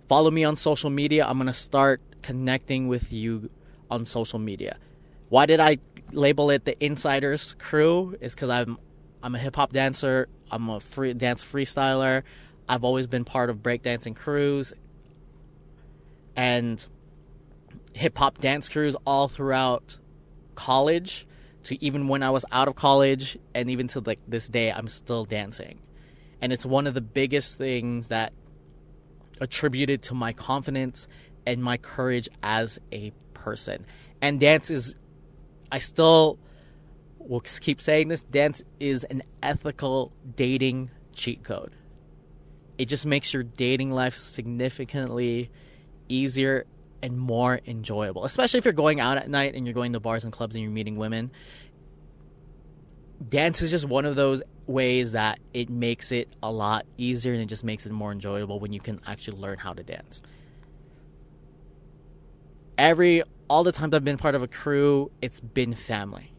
follow 0.08 0.30
me 0.30 0.44
on 0.44 0.56
social 0.56 0.90
media 0.90 1.26
i'm 1.26 1.38
gonna 1.38 1.52
start 1.52 2.00
connecting 2.22 2.88
with 2.88 3.12
you 3.12 3.50
on 3.90 4.04
social 4.04 4.38
media. 4.38 4.76
Why 5.28 5.46
did 5.46 5.60
I 5.60 5.78
label 6.12 6.50
it 6.50 6.64
the 6.64 6.82
Insiders 6.84 7.54
Crew? 7.58 8.16
Is 8.20 8.34
because 8.34 8.50
I'm 8.50 8.78
I'm 9.22 9.34
a 9.34 9.38
hip 9.38 9.56
hop 9.56 9.72
dancer. 9.72 10.28
I'm 10.50 10.68
a 10.68 10.80
free 10.80 11.12
dance 11.14 11.44
freestyler. 11.44 12.22
I've 12.68 12.84
always 12.84 13.06
been 13.06 13.24
part 13.24 13.50
of 13.50 13.58
breakdancing 13.58 14.14
crews 14.14 14.72
and 16.36 16.84
hip 17.92 18.16
hop 18.16 18.38
dance 18.38 18.68
crews 18.68 18.94
all 19.06 19.28
throughout 19.28 19.96
college 20.54 21.26
to 21.68 21.84
even 21.84 22.08
when 22.08 22.22
I 22.22 22.30
was 22.30 22.46
out 22.50 22.66
of 22.66 22.76
college 22.76 23.38
and 23.54 23.70
even 23.70 23.88
to 23.88 24.00
like 24.00 24.20
this 24.26 24.48
day 24.48 24.72
I'm 24.72 24.88
still 24.88 25.24
dancing. 25.24 25.78
And 26.40 26.52
it's 26.52 26.64
one 26.64 26.86
of 26.86 26.94
the 26.94 27.02
biggest 27.02 27.58
things 27.58 28.08
that 28.08 28.32
attributed 29.40 30.02
to 30.02 30.14
my 30.14 30.32
confidence 30.32 31.08
and 31.46 31.62
my 31.62 31.76
courage 31.76 32.28
as 32.42 32.78
a 32.90 33.12
person. 33.34 33.84
And 34.22 34.40
dance 34.40 34.70
is, 34.70 34.94
I 35.70 35.78
still 35.78 36.38
will 37.18 37.40
keep 37.40 37.82
saying 37.82 38.08
this 38.08 38.22
dance 38.22 38.62
is 38.80 39.04
an 39.04 39.22
ethical 39.42 40.12
dating 40.36 40.90
cheat 41.12 41.44
code. 41.44 41.72
It 42.78 42.86
just 42.86 43.04
makes 43.04 43.34
your 43.34 43.42
dating 43.42 43.90
life 43.90 44.16
significantly 44.16 45.50
easier 46.08 46.64
and 47.02 47.18
more 47.18 47.60
enjoyable, 47.66 48.24
especially 48.24 48.58
if 48.58 48.64
you're 48.64 48.72
going 48.72 49.00
out 49.00 49.16
at 49.16 49.28
night 49.28 49.54
and 49.54 49.66
you're 49.66 49.74
going 49.74 49.92
to 49.92 50.00
bars 50.00 50.24
and 50.24 50.32
clubs 50.32 50.54
and 50.54 50.62
you're 50.62 50.72
meeting 50.72 50.96
women. 50.96 51.30
Dance 53.26 53.62
is 53.62 53.70
just 53.70 53.84
one 53.84 54.04
of 54.04 54.16
those 54.16 54.42
ways 54.66 55.12
that 55.12 55.38
it 55.52 55.70
makes 55.70 56.12
it 56.12 56.28
a 56.42 56.52
lot 56.52 56.86
easier 56.96 57.32
and 57.32 57.42
it 57.42 57.46
just 57.46 57.64
makes 57.64 57.86
it 57.86 57.92
more 57.92 58.12
enjoyable 58.12 58.60
when 58.60 58.72
you 58.72 58.80
can 58.80 59.00
actually 59.06 59.38
learn 59.38 59.58
how 59.58 59.72
to 59.72 59.82
dance 59.82 60.22
every 62.78 63.22
all 63.50 63.64
the 63.64 63.72
times 63.72 63.94
I've 63.94 64.04
been 64.04 64.16
part 64.16 64.34
of 64.34 64.42
a 64.42 64.48
crew, 64.48 65.10
it's 65.20 65.40
been 65.40 65.74
family. 65.74 66.32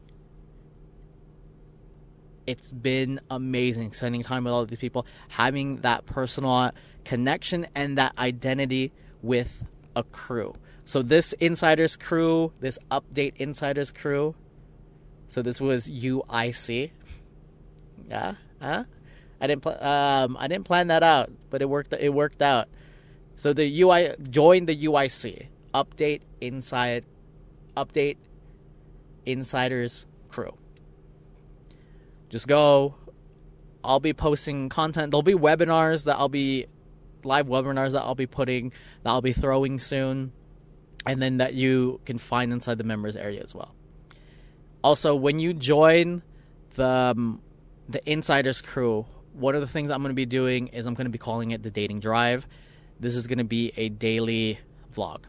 It's 2.48 2.72
been 2.72 3.20
amazing 3.30 3.94
spending 3.94 4.24
time 4.24 4.46
with 4.46 4.54
all 4.54 4.66
these 4.66 4.80
people, 4.80 5.06
having 5.28 5.78
that 5.78 6.06
personal 6.06 6.72
connection 7.06 7.68
and 7.76 7.98
that 7.98 8.18
identity 8.18 8.92
with 9.22 9.66
a 9.96 10.04
crew. 10.04 10.56
So 10.86 11.02
this 11.02 11.34
insiders 11.34 11.96
crew, 11.96 12.52
this 12.60 12.80
update 12.90 13.36
insiders 13.38 13.92
crew. 13.92 14.36
So 15.28 15.42
this 15.42 15.62
was 15.62 15.88
UIC. 15.88 16.92
Yeah, 18.10 18.36
huh? 18.62 18.84
I 19.40 19.48
didn't 19.48 19.62
pl- 19.62 19.84
um 19.84 20.36
I 20.40 20.48
didn't 20.48 20.66
plan 20.66 20.88
that 20.88 21.04
out, 21.04 21.32
but 21.50 21.62
it 21.62 21.70
worked 21.70 21.94
it 21.94 22.14
worked 22.14 22.42
out. 22.42 22.68
So 23.36 23.54
the 23.54 23.82
UI 23.82 24.16
joined 24.30 24.68
the 24.68 24.86
UIC 24.86 25.48
update 25.74 26.22
inside 26.42 27.06
update 27.78 28.18
insiders 29.26 30.06
crew 30.30 30.56
just 32.30 32.48
go 32.48 32.96
i'll 33.84 34.00
be 34.00 34.14
posting 34.14 34.70
content 34.70 35.12
there'll 35.12 35.22
be 35.22 35.34
webinars 35.34 36.06
that 36.06 36.18
i'll 36.18 36.30
be 36.30 36.66
live 37.24 37.48
webinars 37.48 37.92
that 37.92 38.02
i'll 38.02 38.16
be 38.16 38.28
putting 38.28 38.72
that 39.04 39.10
i'll 39.10 39.22
be 39.22 39.34
throwing 39.34 39.80
soon 39.80 40.32
and 41.06 41.22
then 41.22 41.38
that 41.38 41.54
you 41.54 42.00
can 42.06 42.18
find 42.18 42.52
inside 42.52 42.78
the 42.78 42.84
members 42.84 43.16
area 43.16 43.42
as 43.42 43.56
well. 43.56 43.74
Also 44.84 45.16
when 45.16 45.40
you 45.40 45.54
join 45.54 46.22
the 46.76 46.86
um, 46.86 47.42
the 47.88 48.08
insiders 48.10 48.62
crew 48.62 49.06
one 49.34 49.56
of 49.56 49.62
the 49.62 49.68
things 49.68 49.92
i'm 49.92 50.02
going 50.02 50.10
to 50.10 50.16
be 50.16 50.26
doing 50.26 50.68
is 50.68 50.86
i'm 50.86 50.94
going 50.94 51.06
to 51.06 51.12
be 51.12 51.18
calling 51.18 51.52
it 51.52 51.64
the 51.64 51.72
dating 51.72 52.00
drive. 52.00 52.48
This 53.00 53.16
is 53.16 53.28
going 53.28 53.38
to 53.38 53.46
be 53.46 53.72
a 53.78 53.90
daily 53.90 54.60
vlog 54.94 55.22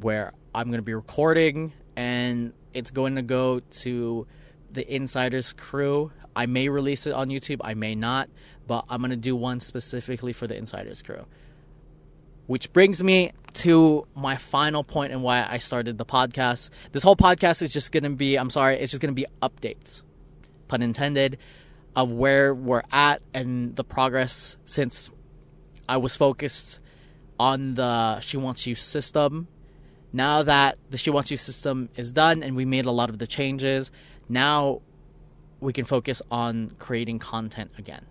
where 0.00 0.32
I'm 0.54 0.68
going 0.68 0.78
to 0.78 0.82
be 0.82 0.94
recording 0.94 1.72
and 1.96 2.52
it's 2.74 2.90
going 2.90 3.16
to 3.16 3.22
go 3.22 3.60
to 3.60 4.26
the 4.72 4.94
Insiders 4.94 5.52
crew. 5.52 6.12
I 6.34 6.46
may 6.46 6.68
release 6.68 7.06
it 7.06 7.12
on 7.12 7.28
YouTube, 7.28 7.58
I 7.62 7.74
may 7.74 7.94
not, 7.94 8.28
but 8.66 8.84
I'm 8.88 9.00
going 9.00 9.10
to 9.10 9.16
do 9.16 9.34
one 9.34 9.60
specifically 9.60 10.32
for 10.32 10.46
the 10.46 10.56
Insiders 10.56 11.02
crew. 11.02 11.26
Which 12.46 12.72
brings 12.72 13.02
me 13.02 13.32
to 13.54 14.06
my 14.14 14.36
final 14.36 14.84
point 14.84 15.12
and 15.12 15.22
why 15.22 15.46
I 15.48 15.58
started 15.58 15.98
the 15.98 16.06
podcast. 16.06 16.70
This 16.92 17.02
whole 17.02 17.16
podcast 17.16 17.60
is 17.62 17.70
just 17.70 17.92
going 17.92 18.04
to 18.04 18.10
be, 18.10 18.36
I'm 18.36 18.50
sorry, 18.50 18.78
it's 18.78 18.92
just 18.92 19.02
going 19.02 19.14
to 19.14 19.20
be 19.20 19.26
updates, 19.42 20.02
pun 20.68 20.82
intended, 20.82 21.38
of 21.96 22.12
where 22.12 22.54
we're 22.54 22.84
at 22.92 23.20
and 23.34 23.74
the 23.74 23.84
progress 23.84 24.56
since 24.64 25.10
I 25.88 25.96
was 25.96 26.16
focused 26.16 26.78
on 27.38 27.74
the 27.74 28.20
She 28.20 28.36
Wants 28.36 28.66
You 28.66 28.74
system 28.74 29.48
now 30.12 30.42
that 30.42 30.78
the 30.90 30.96
She 30.96 31.10
Wants 31.10 31.30
You 31.30 31.36
system 31.36 31.88
is 31.96 32.12
done 32.12 32.42
and 32.42 32.56
we 32.56 32.64
made 32.64 32.86
a 32.86 32.90
lot 32.90 33.10
of 33.10 33.18
the 33.18 33.26
changes, 33.26 33.90
now 34.28 34.82
we 35.60 35.72
can 35.72 35.84
focus 35.84 36.22
on 36.30 36.76
creating 36.78 37.18
content 37.18 37.72
again. 37.78 38.06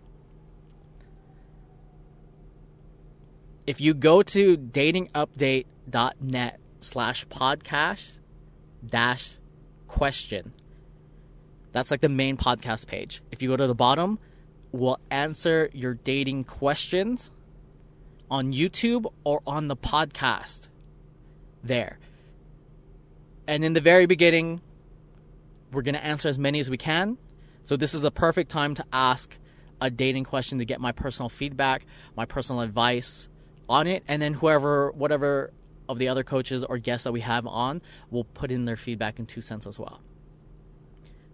If 3.65 3.79
you 3.81 3.93
go 3.93 4.23
to 4.23 4.57
datingupdate.net 4.57 6.59
slash 6.79 7.27
podcast 7.27 8.19
dash 8.85 9.37
question, 9.87 10.53
that's 11.71 11.89
like 11.91 12.01
the 12.01 12.09
main 12.09 12.37
podcast 12.37 12.87
page. 12.87 13.21
If 13.31 13.41
you 13.41 13.49
go 13.49 13.57
to 13.57 13.67
the 13.67 13.75
bottom, 13.75 14.19
we'll 14.71 14.99
answer 15.11 15.69
your 15.73 15.95
dating 15.95 16.45
questions 16.45 17.29
on 18.31 18.53
YouTube 18.53 19.11
or 19.23 19.41
on 19.45 19.67
the 19.67 19.75
podcast 19.75 20.69
there. 21.63 21.99
And 23.47 23.63
in 23.63 23.73
the 23.73 23.81
very 23.81 24.05
beginning, 24.05 24.61
we're 25.71 25.81
going 25.81 25.95
to 25.95 26.03
answer 26.03 26.29
as 26.29 26.39
many 26.39 26.59
as 26.59 26.69
we 26.69 26.77
can. 26.77 27.17
So 27.63 27.75
this 27.75 27.93
is 27.93 28.01
the 28.01 28.11
perfect 28.11 28.49
time 28.49 28.75
to 28.75 28.85
ask 28.93 29.37
a 29.81 29.89
dating 29.89 30.23
question 30.23 30.59
to 30.59 30.65
get 30.65 30.79
my 30.79 30.91
personal 30.91 31.29
feedback, 31.29 31.85
my 32.15 32.25
personal 32.25 32.61
advice 32.61 33.29
on 33.69 33.87
it, 33.87 34.03
and 34.07 34.21
then 34.21 34.33
whoever, 34.33 34.91
whatever 34.91 35.51
of 35.89 35.99
the 35.99 36.07
other 36.07 36.23
coaches 36.23 36.63
or 36.63 36.77
guests 36.77 37.03
that 37.03 37.11
we 37.11 37.21
have 37.21 37.45
on 37.45 37.81
will 38.09 38.23
put 38.23 38.51
in 38.51 38.65
their 38.65 38.77
feedback 38.77 39.19
in 39.19 39.25
two 39.25 39.41
cents 39.41 39.67
as 39.67 39.79
well. 39.79 40.01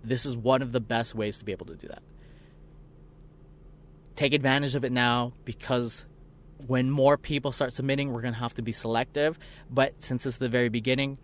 This 0.03 0.25
is 0.25 0.35
one 0.35 0.61
of 0.61 0.71
the 0.71 0.79
best 0.79 1.15
ways 1.15 1.37
to 1.37 1.45
be 1.45 1.51
able 1.51 1.65
to 1.67 1.75
do 1.75 1.87
that. 1.87 2.03
Take 4.15 4.33
advantage 4.33 4.75
of 4.75 4.83
it 4.83 4.91
now 4.91 5.33
because 5.45 6.05
when 6.67 6.89
more 6.89 7.17
people 7.17 7.51
start 7.51 7.73
submitting, 7.73 8.11
we're 8.11 8.21
going 8.21 8.33
to 8.33 8.39
have 8.39 8.53
to 8.55 8.61
be 8.61 8.71
selective. 8.71 9.39
But 9.69 10.03
since 10.03 10.25
it's 10.25 10.37
the 10.37 10.49
very 10.49 10.69
beginning, 10.69 11.17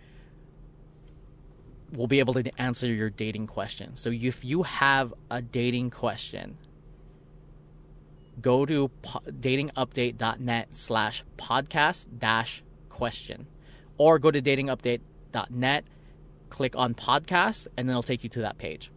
we'll 1.93 2.07
be 2.07 2.19
able 2.19 2.33
to 2.35 2.61
answer 2.61 2.87
your 2.87 3.09
dating 3.09 3.47
question. 3.47 3.95
So 3.95 4.09
if 4.11 4.43
you 4.43 4.63
have 4.63 5.13
a 5.29 5.41
dating 5.41 5.89
question, 5.91 6.57
go 8.41 8.65
to 8.65 8.89
datingupdate.net 9.03 10.69
slash 10.71 11.23
podcast 11.37 12.05
dash 12.17 12.63
question 12.89 13.47
or 13.97 14.19
go 14.19 14.31
to 14.31 14.41
datingupdate.net, 14.41 15.83
click 16.49 16.75
on 16.75 16.93
podcast, 16.93 17.67
and 17.75 17.87
then 17.87 17.91
it'll 17.91 18.03
take 18.03 18.23
you 18.23 18.29
to 18.29 18.41
that 18.41 18.57
page. 18.57 18.91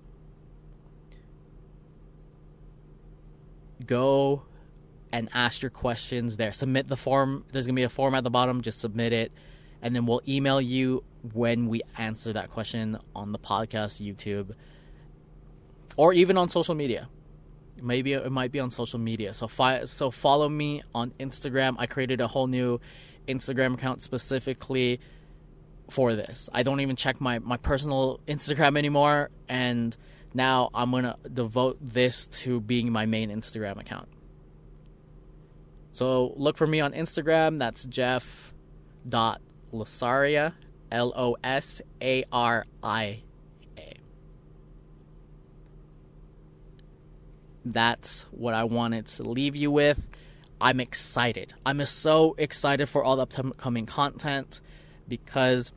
Go 3.85 4.43
and 5.11 5.29
ask 5.35 5.61
your 5.61 5.71
questions 5.71 6.37
there. 6.37 6.53
Submit 6.53 6.89
the 6.89 6.97
form. 6.97 7.45
There's 7.53 7.67
going 7.67 7.75
to 7.75 7.81
be 7.81 7.85
a 7.85 7.89
form 7.89 8.15
at 8.15 8.23
the 8.25 8.31
bottom. 8.31 8.63
Just 8.63 8.81
submit 8.81 9.13
it 9.13 9.33
and 9.83 9.95
then 9.95 10.07
we'll 10.07 10.23
email 10.27 10.61
you 10.61 11.03
when 11.35 11.69
we 11.69 11.83
answer 11.99 12.33
that 12.33 12.51
question 12.51 12.97
on 13.15 13.33
the 13.33 13.39
podcast, 13.39 14.01
YouTube, 14.01 14.53
or 15.97 16.13
even 16.13 16.39
on 16.39 16.49
social 16.49 16.75
media. 16.75 17.09
Maybe 17.81 18.13
it 18.13 18.31
might 18.31 18.53
be 18.53 18.61
on 18.61 18.71
social 18.71 19.01
media. 19.01 19.35
So 19.35 19.49
fi- 19.49 19.87
so 19.87 20.13
follow 20.13 20.49
me 20.49 20.83
on 20.95 21.11
Instagram. 21.19 21.75
I 21.79 21.87
created 21.87 22.21
a 22.21 22.29
whole 22.29 22.47
new 22.47 22.81
Instagram 23.27 23.75
account 23.75 24.03
specifically 24.03 25.01
for 25.91 26.15
this. 26.15 26.49
I 26.53 26.63
don't 26.63 26.81
even 26.81 26.95
check 26.95 27.21
my, 27.21 27.41
my 27.41 27.57
personal 27.57 28.21
Instagram 28.29 28.79
anymore 28.79 29.31
and 29.49 29.97
now 30.33 30.71
I'm 30.73 30.91
going 30.93 31.05
to 31.05 31.17
devote 31.33 31.79
this 31.81 32.27
to 32.27 32.61
being 32.61 32.91
my 32.91 33.05
main 33.05 33.31
Instagram 33.31 33.81
account. 33.81 34.09
So 35.93 36.33
look 36.37 36.57
for 36.57 36.67
me 36.67 36.81
on 36.81 36.93
Instagram. 36.93 37.59
That's 37.59 37.85
Jeff 37.85 38.55
dot 39.07 39.43
Losaria, 39.73 40.53
L 40.91 41.13
O 41.17 41.37
S 41.43 41.81
A 42.01 42.25
R 42.31 42.67
I 42.83 43.23
A. 43.77 43.95
That's 47.65 48.23
what 48.31 48.55
I 48.55 48.65
wanted 48.65 49.07
to 49.07 49.23
leave 49.23 49.57
you 49.57 49.71
with. 49.71 50.07
I'm 50.61 50.79
excited. 50.79 51.55
I'm 51.67 51.85
so 51.87 52.35
excited 52.39 52.89
for 52.89 53.03
all 53.03 53.17
the 53.17 53.23
upcoming 53.23 53.87
content 53.87 54.61
because 55.09 55.73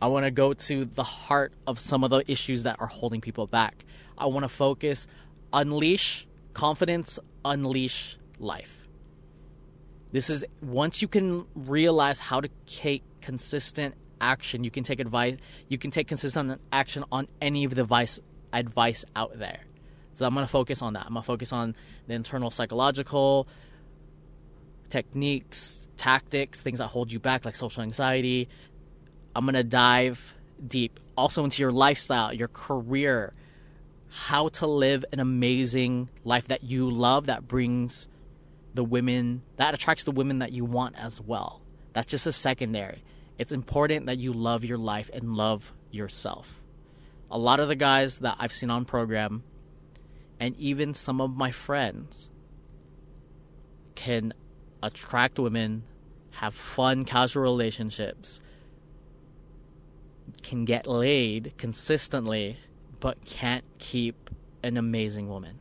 I 0.00 0.06
want 0.08 0.24
to 0.24 0.30
go 0.30 0.54
to 0.54 0.84
the 0.84 1.02
heart 1.02 1.52
of 1.66 1.78
some 1.78 2.04
of 2.04 2.10
the 2.10 2.30
issues 2.30 2.62
that 2.62 2.80
are 2.80 2.86
holding 2.86 3.20
people 3.20 3.46
back. 3.46 3.84
I 4.16 4.26
want 4.26 4.44
to 4.44 4.48
focus, 4.48 5.06
unleash 5.52 6.26
confidence, 6.54 7.18
unleash 7.44 8.16
life. 8.38 8.83
This 10.14 10.30
is 10.30 10.44
once 10.62 11.02
you 11.02 11.08
can 11.08 11.44
realize 11.56 12.20
how 12.20 12.40
to 12.40 12.48
take 12.66 13.02
consistent 13.20 13.96
action, 14.20 14.62
you 14.62 14.70
can 14.70 14.84
take 14.84 15.00
advice, 15.00 15.38
you 15.66 15.76
can 15.76 15.90
take 15.90 16.06
consistent 16.06 16.60
action 16.70 17.02
on 17.10 17.26
any 17.42 17.64
of 17.64 17.74
the 17.74 17.80
advice 17.80 18.20
advice 18.52 19.04
out 19.16 19.36
there. 19.36 19.58
So 20.12 20.24
I'm 20.24 20.32
going 20.32 20.46
to 20.46 20.50
focus 20.50 20.82
on 20.82 20.92
that. 20.92 21.04
I'm 21.04 21.14
going 21.14 21.24
to 21.24 21.26
focus 21.26 21.52
on 21.52 21.74
the 22.06 22.14
internal 22.14 22.52
psychological 22.52 23.48
techniques, 24.88 25.88
tactics, 25.96 26.60
things 26.60 26.78
that 26.78 26.86
hold 26.86 27.10
you 27.10 27.18
back 27.18 27.44
like 27.44 27.56
social 27.56 27.82
anxiety. 27.82 28.48
I'm 29.34 29.44
going 29.44 29.54
to 29.54 29.64
dive 29.64 30.32
deep 30.64 31.00
also 31.16 31.42
into 31.42 31.60
your 31.60 31.72
lifestyle, 31.72 32.32
your 32.32 32.46
career, 32.46 33.34
how 34.10 34.46
to 34.50 34.68
live 34.68 35.04
an 35.12 35.18
amazing 35.18 36.08
life 36.22 36.46
that 36.46 36.62
you 36.62 36.88
love 36.88 37.26
that 37.26 37.48
brings 37.48 38.06
the 38.74 38.84
women 38.84 39.42
that 39.56 39.72
attracts 39.72 40.04
the 40.04 40.10
women 40.10 40.40
that 40.40 40.52
you 40.52 40.64
want 40.64 40.96
as 40.98 41.20
well. 41.20 41.62
That's 41.92 42.08
just 42.08 42.26
a 42.26 42.32
secondary. 42.32 43.04
It's 43.38 43.52
important 43.52 44.06
that 44.06 44.18
you 44.18 44.32
love 44.32 44.64
your 44.64 44.78
life 44.78 45.10
and 45.12 45.34
love 45.34 45.72
yourself. 45.90 46.60
A 47.30 47.38
lot 47.38 47.60
of 47.60 47.68
the 47.68 47.76
guys 47.76 48.18
that 48.18 48.36
I've 48.38 48.52
seen 48.52 48.70
on 48.70 48.84
program 48.84 49.44
and 50.38 50.56
even 50.56 50.94
some 50.94 51.20
of 51.20 51.36
my 51.36 51.50
friends 51.50 52.28
can 53.94 54.34
attract 54.82 55.38
women, 55.38 55.84
have 56.32 56.54
fun 56.54 57.04
casual 57.04 57.42
relationships, 57.42 58.40
can 60.42 60.64
get 60.64 60.86
laid 60.86 61.54
consistently, 61.56 62.58
but 63.00 63.24
can't 63.24 63.64
keep 63.78 64.30
an 64.62 64.76
amazing 64.76 65.28
woman. 65.28 65.58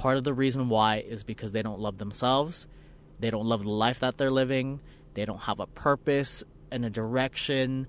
Part 0.00 0.16
of 0.16 0.24
the 0.24 0.32
reason 0.32 0.70
why 0.70 1.04
is 1.06 1.24
because 1.24 1.52
they 1.52 1.60
don't 1.60 1.78
love 1.78 1.98
themselves, 1.98 2.66
they 3.18 3.28
don't 3.28 3.44
love 3.44 3.64
the 3.64 3.68
life 3.68 4.00
that 4.00 4.16
they're 4.16 4.30
living, 4.30 4.80
they 5.12 5.26
don't 5.26 5.40
have 5.40 5.60
a 5.60 5.66
purpose 5.66 6.42
and 6.70 6.86
a 6.86 6.88
direction, 6.88 7.86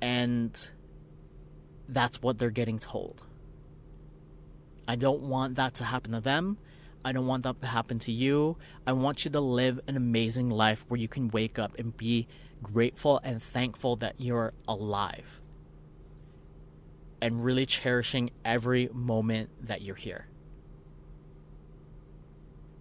and 0.00 0.70
that's 1.86 2.22
what 2.22 2.38
they're 2.38 2.48
getting 2.48 2.78
told. 2.78 3.22
I 4.88 4.96
don't 4.96 5.20
want 5.20 5.56
that 5.56 5.74
to 5.74 5.84
happen 5.84 6.12
to 6.12 6.20
them. 6.22 6.56
I 7.04 7.12
don't 7.12 7.26
want 7.26 7.42
that 7.42 7.60
to 7.60 7.66
happen 7.66 7.98
to 7.98 8.10
you. 8.10 8.56
I 8.86 8.94
want 8.94 9.26
you 9.26 9.30
to 9.32 9.40
live 9.40 9.80
an 9.86 9.98
amazing 9.98 10.48
life 10.48 10.86
where 10.88 10.98
you 10.98 11.08
can 11.08 11.28
wake 11.28 11.58
up 11.58 11.78
and 11.78 11.94
be 11.94 12.26
grateful 12.62 13.20
and 13.22 13.42
thankful 13.42 13.96
that 13.96 14.14
you're 14.16 14.54
alive 14.66 15.42
and 17.20 17.44
really 17.44 17.66
cherishing 17.66 18.30
every 18.46 18.88
moment 18.94 19.50
that 19.66 19.82
you're 19.82 19.94
here 19.94 20.29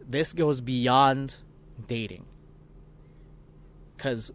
this 0.09 0.33
goes 0.33 0.59
beyond 0.59 1.37
dating. 1.87 2.25
Because 3.95 4.31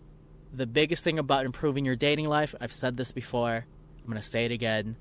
the 0.53 0.67
biggest 0.67 1.03
thing 1.03 1.19
about 1.19 1.45
improving 1.45 1.85
your 1.85 1.97
dating 1.97 2.29
life, 2.29 2.55
I've 2.61 2.73
said 2.73 2.97
this 2.97 3.11
before, 3.11 3.67
I'm 4.01 4.11
going 4.11 4.21
to 4.21 4.27
say 4.27 4.45
it 4.45 4.53
again. 4.53 4.97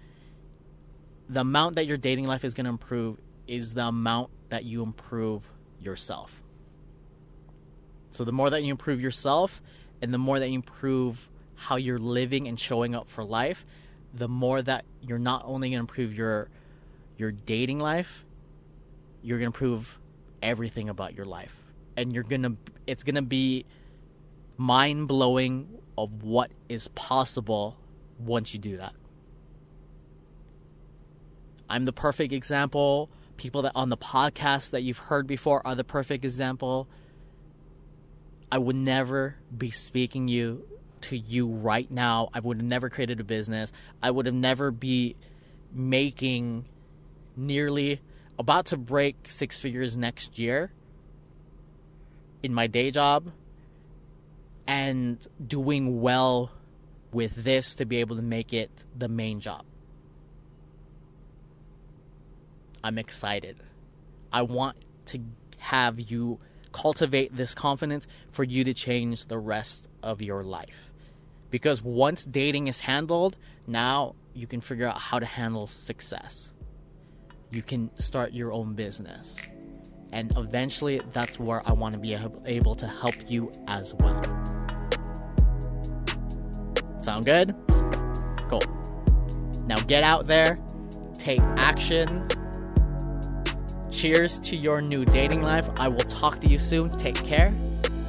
The 1.29 1.41
amount 1.41 1.75
that 1.75 1.85
your 1.85 1.97
dating 1.97 2.25
life 2.25 2.43
is 2.43 2.55
going 2.55 2.65
to 2.65 2.71
improve 2.71 3.19
is 3.47 3.75
the 3.75 3.85
amount 3.85 4.31
that 4.49 4.65
you 4.65 4.81
improve 4.81 5.49
yourself. 5.79 6.41
So 8.11 8.23
the 8.23 8.31
more 8.31 8.49
that 8.49 8.63
you 8.63 8.71
improve 8.71 8.99
yourself 8.99 9.61
and 10.01 10.13
the 10.13 10.17
more 10.17 10.39
that 10.39 10.47
you 10.47 10.55
improve 10.55 11.29
how 11.55 11.75
you're 11.75 11.99
living 11.99 12.47
and 12.47 12.59
showing 12.59 12.95
up 12.95 13.09
for 13.09 13.23
life, 13.23 13.65
the 14.13 14.27
more 14.27 14.61
that 14.61 14.85
you're 15.01 15.19
not 15.19 15.43
only 15.45 15.69
going 15.69 15.77
to 15.77 15.81
improve 15.81 16.13
your 16.15 16.49
your 17.17 17.31
dating 17.31 17.79
life, 17.79 18.25
you're 19.21 19.37
going 19.37 19.51
to 19.51 19.55
improve 19.55 19.99
everything 20.43 20.89
about 20.89 21.15
your 21.15 21.25
life. 21.25 21.55
And 21.97 22.13
you're 22.13 22.23
gonna 22.23 22.57
it's 22.85 23.03
gonna 23.03 23.23
be 23.23 23.65
mind-blowing 24.57 25.67
of 25.97 26.23
what 26.23 26.51
is 26.69 26.87
possible 26.89 27.77
once 28.19 28.53
you 28.53 28.59
do 28.59 28.77
that. 28.77 28.93
I'm 31.69 31.85
the 31.85 31.93
perfect 31.93 32.33
example. 32.33 33.09
People 33.37 33.63
that 33.63 33.71
on 33.73 33.89
the 33.89 33.97
podcast 33.97 34.71
that 34.71 34.83
you've 34.83 34.99
heard 34.99 35.25
before 35.25 35.65
are 35.65 35.73
the 35.73 35.83
perfect 35.83 36.23
example. 36.23 36.87
I 38.51 38.59
would 38.59 38.75
never 38.75 39.37
be 39.55 39.71
speaking 39.71 40.27
you 40.27 40.67
to 41.01 41.17
you 41.17 41.47
right 41.47 41.89
now. 41.89 42.29
I 42.33 42.39
would 42.39 42.57
have 42.57 42.65
never 42.65 42.89
created 42.89 43.19
a 43.19 43.23
business. 43.23 43.71
I 44.01 44.11
would 44.11 44.27
have 44.27 44.35
never 44.35 44.69
be 44.69 45.15
making 45.73 46.65
nearly 47.35 48.01
about 48.39 48.67
to 48.67 48.77
break 48.77 49.27
six 49.29 49.59
figures 49.59 49.95
next 49.95 50.39
year 50.39 50.71
in 52.41 52.53
my 52.53 52.67
day 52.67 52.91
job 52.91 53.31
and 54.67 55.27
doing 55.45 56.01
well 56.01 56.51
with 57.11 57.35
this 57.35 57.75
to 57.75 57.85
be 57.85 57.97
able 57.97 58.15
to 58.15 58.21
make 58.21 58.53
it 58.53 58.71
the 58.97 59.07
main 59.07 59.39
job. 59.39 59.63
I'm 62.83 62.97
excited. 62.97 63.57
I 64.31 64.41
want 64.41 64.77
to 65.07 65.19
have 65.57 65.99
you 65.99 66.39
cultivate 66.71 67.35
this 67.35 67.53
confidence 67.53 68.07
for 68.31 68.43
you 68.43 68.63
to 68.63 68.73
change 68.73 69.27
the 69.27 69.37
rest 69.37 69.87
of 70.01 70.21
your 70.21 70.43
life. 70.43 70.91
Because 71.51 71.81
once 71.81 72.25
dating 72.25 72.67
is 72.67 72.81
handled, 72.81 73.37
now 73.67 74.15
you 74.33 74.47
can 74.47 74.59
figure 74.59 74.87
out 74.87 74.97
how 74.97 75.19
to 75.19 75.25
handle 75.25 75.67
success 75.67 76.52
you 77.53 77.61
can 77.61 77.89
start 77.99 78.33
your 78.33 78.51
own 78.51 78.73
business. 78.73 79.37
And 80.11 80.35
eventually, 80.37 81.01
that's 81.11 81.39
where 81.39 81.61
I 81.65 81.73
want 81.73 81.93
to 81.93 81.99
be 81.99 82.15
able 82.45 82.75
to 82.75 82.87
help 82.87 83.15
you 83.27 83.51
as 83.67 83.93
well. 83.95 84.21
Sound 86.99 87.25
good? 87.25 87.55
Cool. 88.49 88.61
Now 89.65 89.79
get 89.81 90.03
out 90.03 90.27
there, 90.27 90.59
take 91.13 91.41
action. 91.57 92.27
Cheers 93.91 94.39
to 94.39 94.55
your 94.55 94.81
new 94.81 95.05
dating 95.05 95.43
life. 95.43 95.67
I 95.79 95.87
will 95.87 95.99
talk 95.99 96.41
to 96.41 96.47
you 96.47 96.59
soon. 96.59 96.89
Take 96.89 97.23
care. 97.23 97.51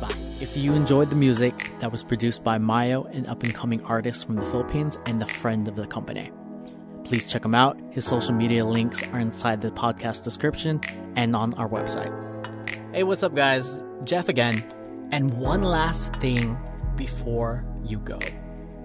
Bye. 0.01 0.15
If 0.41 0.57
you 0.57 0.75
enjoyed 0.75 1.11
the 1.11 1.17
music 1.17 1.73
that 1.81 1.93
was 1.93 2.03
produced 2.03 2.43
by 2.43 2.59
Mayo, 2.59 3.05
an 3.05 3.27
up 3.27 3.43
and 3.43 3.55
coming 3.55 3.83
artist 3.85 4.27
from 4.27 4.37
the 4.37 4.47
Philippines 4.47 4.99
and 5.07 5.21
the 5.21 5.27
friend 5.27 5.69
of 5.69 5.77
the 5.77 5.87
company. 5.87 6.31
Please 7.15 7.27
check 7.27 7.45
him 7.45 7.55
out. 7.55 7.79
His 7.93 8.05
social 8.05 8.35
media 8.35 8.65
links 8.65 9.01
are 9.11 9.21
inside 9.21 9.61
the 9.61 9.71
podcast 9.71 10.25
description 10.25 10.81
and 11.15 11.37
on 11.37 11.55
our 11.55 11.69
website. 11.69 12.13
Hey, 12.93 13.05
what's 13.05 13.23
up, 13.23 13.37
guys? 13.37 13.79
Jeff 14.03 14.29
again. 14.29 14.65
And 15.13 15.33
one 15.35 15.63
last 15.63 16.13
thing 16.17 16.59
before 16.97 17.65
you 17.85 18.01
go. 18.01 18.19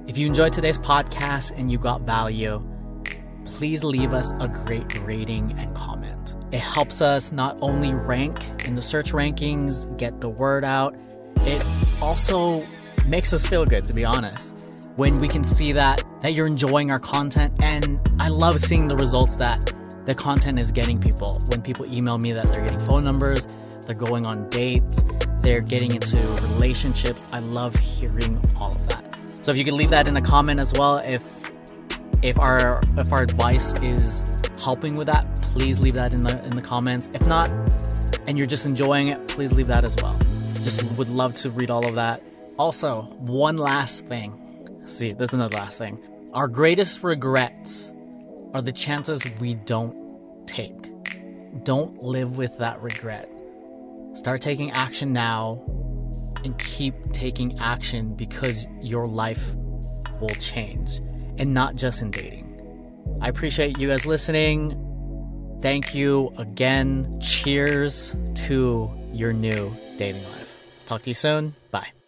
If 0.06 0.20
you 0.20 0.28
enjoyed 0.28 0.54
today's 0.54 0.78
podcast 0.78 1.58
and 1.58 1.72
you 1.72 1.80
got 1.80 2.02
value, 2.02 2.64
please 3.46 3.84
leave 3.84 4.14
us 4.14 4.32
a 4.40 4.48
great 4.64 5.00
rating 5.00 5.58
and 5.58 5.76
comment. 5.76 6.36
It 6.52 6.60
helps 6.60 7.02
us 7.02 7.32
not 7.32 7.58
only 7.62 7.96
rank 7.96 8.40
in 8.64 8.76
the 8.76 8.84
search 8.84 9.12
rankings, 9.12 9.98
get 9.98 10.22
the 10.22 10.30
word 10.30 10.64
out, 10.64 10.96
it 11.38 11.66
also 12.00 12.64
makes 13.08 13.34
us 13.34 13.48
feel 13.48 13.66
good, 13.66 13.86
to 13.86 13.94
be 13.94 14.06
honest 14.06 14.54
when 14.98 15.22
we 15.22 15.30
can 15.30 15.46
see 15.46 15.72
that 15.72 16.04
that 16.22 16.34
you're 16.34 16.48
enjoying 16.48 16.92
our 16.92 17.00
content 17.00 17.54
and 17.62 18.00
I 18.20 18.28
love 18.30 18.64
seeing 18.64 18.88
the 18.88 18.96
results 18.96 19.38
that 19.38 19.74
the 20.06 20.16
content 20.16 20.60
is 20.60 20.72
getting 20.72 21.00
people. 21.00 21.40
When 21.48 21.62
people 21.62 21.86
email 21.94 22.18
me 22.18 22.32
that 22.32 22.50
they're 22.52 22.64
getting 22.64 22.80
phone 22.82 23.04
numbers, 23.04 23.48
they're 23.86 23.96
going 23.96 24.26
on 24.26 24.50
dates, 24.50 25.04
they're 25.42 25.62
getting 25.62 25.96
into 25.96 26.18
relationships. 26.18 27.26
I 27.32 27.40
love 27.40 27.76
hearing 27.76 28.42
all 28.60 28.72
of 28.72 28.88
that. 28.90 29.18
So 29.44 29.52
if 29.52 29.58
you 29.58 29.64
could 29.64 29.74
leave 29.74 29.90
that 29.92 30.08
in 30.08 30.18
a 30.18 30.22
comment 30.22 30.60
as 30.60 30.74
well, 30.74 30.98
if 30.98 31.24
if 32.22 32.38
our 32.38 32.82
if 32.98 33.12
our 33.14 33.22
advice 33.22 33.74
is 33.82 34.42
helping 34.60 34.96
with 34.96 35.08
that, 35.08 35.26
please 35.54 35.80
leave 35.80 35.94
that 35.94 36.14
in 36.14 36.24
the 36.24 36.44
in 36.44 36.52
the 36.52 36.62
comments. 36.62 37.10
If 37.14 37.26
not, 37.26 37.50
and 38.28 38.38
you're 38.38 38.48
just 38.48 38.66
enjoying 38.66 39.08
it, 39.08 39.28
please 39.28 39.54
leave 39.54 39.68
that 39.68 39.84
as 39.86 39.96
well. 40.02 40.20
Just 40.64 40.84
would 40.94 41.10
love 41.10 41.34
to 41.36 41.50
read 41.50 41.70
all 41.70 41.86
of 41.86 41.96
that. 41.96 42.22
Also, 42.58 43.04
one 43.20 43.58
last 43.58 44.06
thing. 44.08 44.34
See, 44.86 45.14
there's 45.14 45.34
another 45.34 45.58
last 45.58 45.78
thing. 45.78 45.98
Our 46.34 46.48
greatest 46.48 47.02
regrets 47.02 47.92
are 48.54 48.62
the 48.62 48.72
chances 48.72 49.24
we 49.40 49.56
don't 49.56 50.48
take. 50.48 50.92
Don't 51.64 52.04
live 52.04 52.38
with 52.38 52.56
that 52.60 52.80
regret. 52.82 53.28
Start 54.14 54.42
taking 54.42 54.70
action 54.72 55.12
now 55.12 55.60
and 56.44 56.58
keep 56.60 56.94
taking 57.14 57.58
action 57.58 58.16
because 58.16 58.68
your 58.80 59.08
life 59.08 59.54
will 60.22 60.36
change 60.40 60.98
and 61.40 61.54
not 61.54 61.76
just 61.76 62.02
in 62.02 62.12
dating. 62.12 62.46
I 63.22 63.30
appreciate 63.30 63.80
you 63.80 63.88
guys 63.88 64.06
listening. 64.06 64.86
Thank 65.62 65.96
you 65.96 66.32
again. 66.38 67.20
Cheers 67.22 68.16
to 68.46 68.90
your 69.12 69.34
new 69.34 69.74
dating 69.98 70.24
life. 70.24 70.54
Talk 70.86 71.02
to 71.04 71.10
you 71.10 71.16
soon. 71.16 71.56
Bye. 71.72 71.99